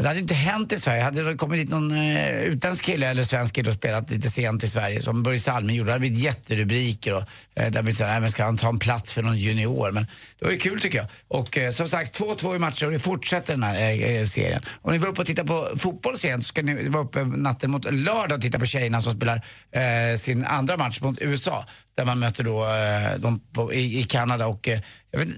Men 0.00 0.04
Det 0.04 0.08
hade 0.08 0.20
inte 0.20 0.34
hänt 0.34 0.72
i 0.72 0.78
Sverige. 0.78 1.02
Hade 1.02 1.22
det 1.22 1.36
kommit 1.36 1.60
dit 1.60 1.68
någon 1.68 1.90
eh, 1.90 2.40
utländsk 2.40 2.84
kille 2.84 3.06
eller 3.06 3.24
svensk 3.24 3.54
kille 3.54 3.68
och 3.68 3.74
spelat 3.74 4.10
lite 4.10 4.30
sent 4.30 4.64
i 4.64 4.68
Sverige 4.68 5.02
som 5.02 5.22
Börje 5.22 5.40
Salming 5.40 5.76
gjorde, 5.76 5.88
det 5.88 5.92
hade 5.92 6.00
blivit 6.00 6.18
jätterubriker 6.18 7.14
och 7.14 7.22
eh, 7.54 7.70
där 7.70 7.82
blivit 7.82 7.98
såhär, 7.98 8.10
"Nej, 8.10 8.20
men 8.20 8.30
ska 8.30 8.44
han 8.44 8.56
ta 8.56 8.68
en 8.68 8.78
plats 8.78 9.12
för 9.12 9.22
någon 9.22 9.38
junior? 9.38 9.90
Men 9.90 10.06
det 10.38 10.44
var 10.44 10.52
ju 10.52 10.58
kul 10.58 10.80
tycker 10.80 10.98
jag. 10.98 11.06
Och 11.28 11.58
eh, 11.58 11.70
som 11.70 11.88
sagt, 11.88 12.20
2-2 12.20 12.56
i 12.56 12.58
matcher 12.58 12.86
och 12.86 12.92
det 12.92 12.98
fortsätter 12.98 13.52
den 13.52 13.62
här 13.62 13.74
eh, 13.74 14.16
eh 14.16 14.24
serien. 14.24 14.62
Om 14.82 14.92
ni 14.92 14.98
var 14.98 15.08
uppe 15.08 15.20
och 15.20 15.26
tittade 15.26 15.48
på 15.48 15.68
fotboll 15.76 16.16
sent 16.16 16.44
så 16.44 16.48
ska 16.48 16.62
ni 16.62 16.88
vara 16.88 17.04
uppe 17.04 17.24
natten 17.24 17.70
mot 17.70 17.92
lördag 17.92 18.36
och 18.36 18.42
titta 18.42 18.58
på 18.58 18.66
tjejerna 18.66 19.00
som 19.00 19.12
spelar 19.12 19.44
eh, 19.72 20.16
sin 20.16 20.44
andra 20.44 20.76
match 20.76 21.00
mot 21.00 21.18
USA. 21.20 21.64
Där 21.94 22.04
man 22.04 22.20
möter 22.20 22.44
då 22.44 22.66
eh, 22.66 23.20
dem 23.20 23.40
på, 23.52 23.72
i, 23.72 24.00
i 24.00 24.04
Kanada 24.04 24.46
och 24.46 24.68
eh, 24.68 24.80
jag, 25.10 25.18
vet, 25.18 25.28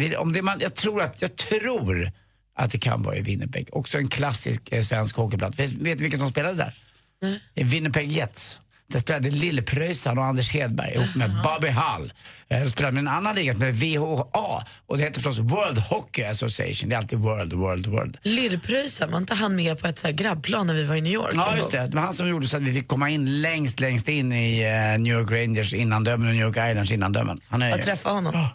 inte, 0.00 0.16
om 0.16 0.32
det 0.32 0.42
man, 0.42 0.58
jag 0.60 0.74
tror 0.74 1.02
att, 1.02 1.22
jag 1.22 1.36
tror 1.36 2.10
att 2.58 2.70
det 2.70 2.78
kan 2.78 3.02
vara 3.02 3.16
i 3.16 3.22
Winnipeg. 3.22 3.68
Också 3.72 3.98
en 3.98 4.08
klassisk 4.08 4.62
eh, 4.72 4.82
svensk 4.82 5.16
hockeyplats. 5.16 5.58
Vet, 5.58 5.72
vet 5.72 5.98
du 5.98 6.04
vilka 6.04 6.18
som 6.18 6.28
spelade 6.28 6.54
där? 6.54 6.72
I 7.54 7.64
Winnipeg 7.64 8.12
Jets. 8.12 8.60
Där 8.92 8.98
spelade 8.98 9.30
Lillepröjsarn 9.30 10.18
och 10.18 10.24
Anders 10.24 10.52
Hedberg 10.52 10.94
ihop 10.94 11.14
med 11.14 11.30
Bobby 11.44 11.68
Hull. 11.68 12.12
Eh, 12.48 12.60
De 12.62 12.70
spelade 12.70 12.92
med 12.94 13.00
en 13.00 13.08
annan 13.08 13.34
liga 13.36 13.52
som 13.52 13.62
heter 13.62 13.76
VHA 13.96 14.64
och 14.86 14.96
det 14.98 15.02
heter 15.02 15.20
förstås 15.20 15.38
World 15.38 15.78
Hockey 15.78 16.22
Association. 16.22 16.88
Det 16.88 16.94
är 16.94 16.98
alltid 16.98 17.18
World, 17.18 17.52
World, 17.52 17.86
World. 17.86 18.18
Lillpröjsarn, 18.22 19.10
var 19.10 19.18
inte 19.18 19.34
han 19.34 19.56
med 19.56 19.78
på 19.78 19.88
ett 19.88 19.98
så 19.98 20.12
grabbplan 20.12 20.66
när 20.66 20.74
vi 20.74 20.84
var 20.84 20.94
i 20.96 21.00
New 21.00 21.12
York? 21.12 21.32
Ja, 21.34 21.56
just 21.56 21.70
det. 21.70 21.86
Det 21.86 21.96
var 21.96 22.02
han 22.02 22.14
som 22.14 22.28
gjorde 22.28 22.46
så 22.46 22.56
att 22.56 22.62
vi 22.62 22.74
fick 22.74 22.88
komma 22.88 23.10
in 23.10 23.40
längst, 23.42 23.80
längst 23.80 24.08
in 24.08 24.32
i 24.32 24.60
eh, 24.62 25.00
New 25.02 25.12
York 25.18 25.30
Rangers 25.30 25.74
innandömen 25.74 26.28
och 26.28 26.34
New 26.34 26.42
York 26.44 26.70
Islands 26.70 26.92
innandömen. 26.92 27.40
Han 27.48 27.62
är 27.62 27.70
Att 27.70 27.82
träffa 27.82 28.10
honom. 28.10 28.46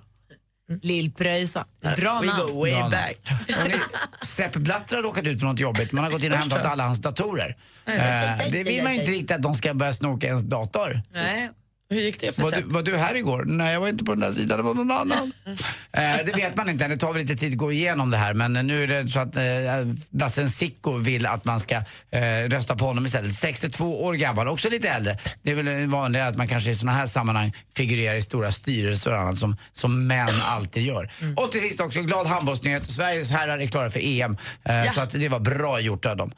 Lill-Pröjsa. 0.82 1.66
Bra 1.98 2.20
We 2.22 2.28
namn. 2.28 2.48
go 2.48 2.60
way 2.62 2.72
Bra 2.72 2.90
back. 2.90 3.18
Hörrni, 3.50 3.76
Sepp 4.22 4.56
Blatter 4.56 4.96
har 4.96 5.04
råkat 5.04 5.28
ut 5.28 5.40
för 5.40 5.48
något 5.48 5.60
jobbigt. 5.60 5.92
Man 5.92 6.04
har 6.04 6.12
gått 6.12 6.24
in 6.24 6.32
och 6.32 6.38
hämtat 6.38 6.66
alla 6.66 6.84
hans 6.84 7.00
datorer. 7.02 7.58
Eh, 7.86 7.94
det 8.52 8.64
vill 8.64 8.84
man 8.84 8.94
inte 8.94 9.12
riktigt 9.12 9.32
att 9.32 9.42
de 9.42 9.54
ska 9.54 9.74
börja 9.74 9.94
snoka 9.94 10.28
ens 10.28 10.44
dator. 10.44 11.02
Nej. 11.14 11.50
Hur 11.94 12.02
gick 12.02 12.20
det 12.20 12.36
för 12.36 12.42
Var 12.42 12.52
du, 12.52 12.62
var 12.62 12.82
du 12.82 12.98
här 12.98 13.16
igår? 13.16 13.44
Nej, 13.48 13.74
jag 13.74 13.80
var 13.80 13.88
inte 13.88 14.04
på 14.04 14.12
den 14.12 14.20
där 14.20 14.32
sidan, 14.32 14.58
det 14.58 14.64
var 14.64 14.74
någon 14.74 14.92
annan. 14.92 15.32
eh, 15.92 16.26
det 16.26 16.32
vet 16.36 16.58
man 16.58 16.70
inte, 16.70 16.88
det 16.88 16.98
tar 16.98 17.14
väl 17.14 17.22
lite 17.22 17.36
tid 17.36 17.52
att 17.52 17.58
gå 17.58 17.72
igenom 17.72 18.12
det 18.12 18.18
här. 18.18 18.34
Men 18.34 18.54
nu 18.54 18.84
är 18.84 18.88
det 18.88 19.10
så 19.10 19.20
att 19.20 19.36
eh, 19.36 19.42
Dassen 20.10 20.50
Sicko 20.50 20.98
vill 20.98 21.26
att 21.26 21.46
man 21.46 21.60
ska 21.60 21.76
eh, 22.12 22.50
rösta 22.50 22.76
på 22.76 22.86
honom 22.86 23.06
istället. 23.06 23.36
62 23.36 24.04
år 24.04 24.14
gammal, 24.14 24.48
också 24.48 24.70
lite 24.70 24.90
äldre. 24.90 25.18
Det 25.44 25.52
är 25.52 25.56
väl 25.56 25.88
vanligare 25.88 26.28
att 26.28 26.38
man 26.38 26.48
kanske 26.48 26.72
i 26.72 26.76
såna 26.76 26.92
här 26.92 27.06
sammanhang 27.06 27.54
figurerar 27.76 28.16
i 28.16 28.22
stora 28.22 28.52
styrelser 28.52 29.12
och 29.12 29.18
annat 29.18 29.38
som, 29.38 29.58
som 29.74 30.08
män 30.08 30.42
alltid 30.44 30.84
gör. 30.84 31.12
Och 31.38 31.52
till 31.52 31.62
sist 31.62 31.80
också, 31.82 32.02
glad 32.02 32.28
handbollsnyhet. 32.28 32.92
Sveriges 32.92 33.32
herrar 33.32 33.58
är 33.60 33.68
klara 33.68 33.90
för 33.90 34.00
EM. 34.04 34.38
Eh, 34.66 34.92
Så 34.94 35.02
att 35.02 35.10
det 35.12 35.30
var 35.30 35.40
bra 35.40 35.80
gjort 35.80 36.06
av 36.06 36.18
dem. 36.18 36.32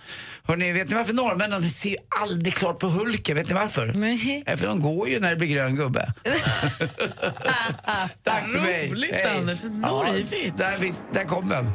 Hörrni, 0.43 0.71
vet 0.71 0.89
ni 0.89 0.95
varför 0.95 1.13
norrmännen 1.13 1.69
ser 1.69 1.95
aldrig 2.21 2.53
klart 2.53 2.79
på 2.79 2.87
Hulken? 2.87 3.35
Vet 3.35 3.47
ni 3.47 3.53
varför? 3.53 3.91
Nej. 3.95 4.43
Eh, 4.45 4.55
För 4.57 4.67
de 4.67 4.81
går 4.81 5.09
ju 5.09 5.19
när 5.19 5.29
det 5.29 5.35
blir 5.35 5.44
grön 5.45 5.75
gubbe. 5.75 6.13
Tack 8.23 8.43
för 8.51 8.59
mig. 8.59 8.91
Roligt, 8.91 9.11
Hej. 9.13 9.37
Anders. 9.37 9.63
En 9.63 9.81
Norgevits. 9.81 10.57
där, 10.57 10.93
där 11.13 11.23
kom 11.25 11.49
den. 11.49 11.71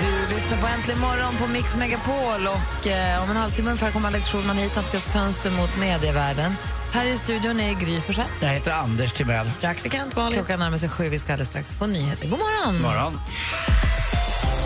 Du 0.00 0.34
lyssnar 0.34 0.58
på 0.58 0.66
Äntligen 0.66 1.00
morgon 1.00 1.36
på 1.36 1.46
Mix 1.46 1.76
Megapol 1.76 2.46
och 2.46 2.86
eh, 2.86 3.22
om 3.22 3.30
en 3.30 3.36
halvtimme 3.36 3.70
ungefär 3.70 3.90
kommer 3.90 4.08
Alex 4.08 4.28
Schulman 4.28 4.56
hit. 4.56 4.72
Han 4.74 4.84
ska 4.84 5.00
fönster 5.00 5.50
mot 5.50 5.78
medievärlden. 5.78 6.56
Här 6.92 7.06
i 7.06 7.16
studion 7.16 7.60
är 7.60 7.74
Gry 7.74 8.00
Forssell. 8.00 8.24
Jag 8.40 8.48
heter 8.48 8.72
Anders 8.72 9.12
Timell. 9.12 9.50
Praktikant 9.60 10.16
Malin. 10.16 10.32
Klockan 10.32 10.58
närmar 10.58 10.78
sig 10.78 10.88
sju. 10.88 11.08
Vi 11.08 11.18
ska 11.18 11.32
alldeles 11.32 11.48
strax 11.48 11.74
få 11.74 11.86
nyheter. 11.86 12.28
God 12.28 12.38
morgon! 12.38 12.82
morgon. 12.82 13.20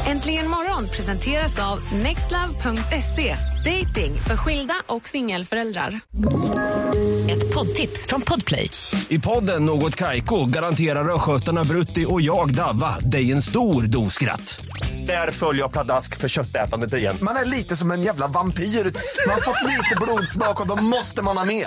Äntligen 0.06 0.48
morgon 0.48 0.88
presenteras 0.88 1.58
av 1.58 1.80
nextlove.se. 1.94 3.36
Dating 3.64 4.14
för 4.26 4.36
skilda 4.36 4.74
och 4.86 5.08
singelföräldrar. 5.08 6.00
Ett 7.30 7.54
poddtips 7.54 8.06
från 8.06 8.22
Podplay. 8.22 8.70
I 9.08 9.18
podden 9.18 9.64
Något 9.64 9.96
Kaiko 9.96 10.46
garanterar 10.46 11.14
östgötarna 11.14 11.64
Brutti 11.64 12.06
och 12.08 12.20
jag, 12.20 12.54
Davva, 12.54 12.98
dig 12.98 13.32
en 13.32 13.42
stor 13.42 13.82
dos 13.82 14.14
skratt. 14.14 14.60
Där 15.06 15.30
följer 15.30 15.62
jag 15.62 15.72
pladask 15.72 16.16
för 16.16 16.28
köttätandet 16.28 16.94
igen. 16.94 17.16
Man 17.22 17.36
är 17.36 17.44
lite 17.44 17.76
som 17.76 17.90
en 17.90 18.02
jävla 18.02 18.26
vampyr. 18.26 18.64
Man 18.64 19.34
har 19.34 19.40
fått 19.40 19.68
lite 19.68 19.96
blodsmak 20.00 20.60
och 20.60 20.66
då 20.68 20.76
måste 20.76 21.22
man 21.22 21.36
ha 21.36 21.44
mer. 21.44 21.66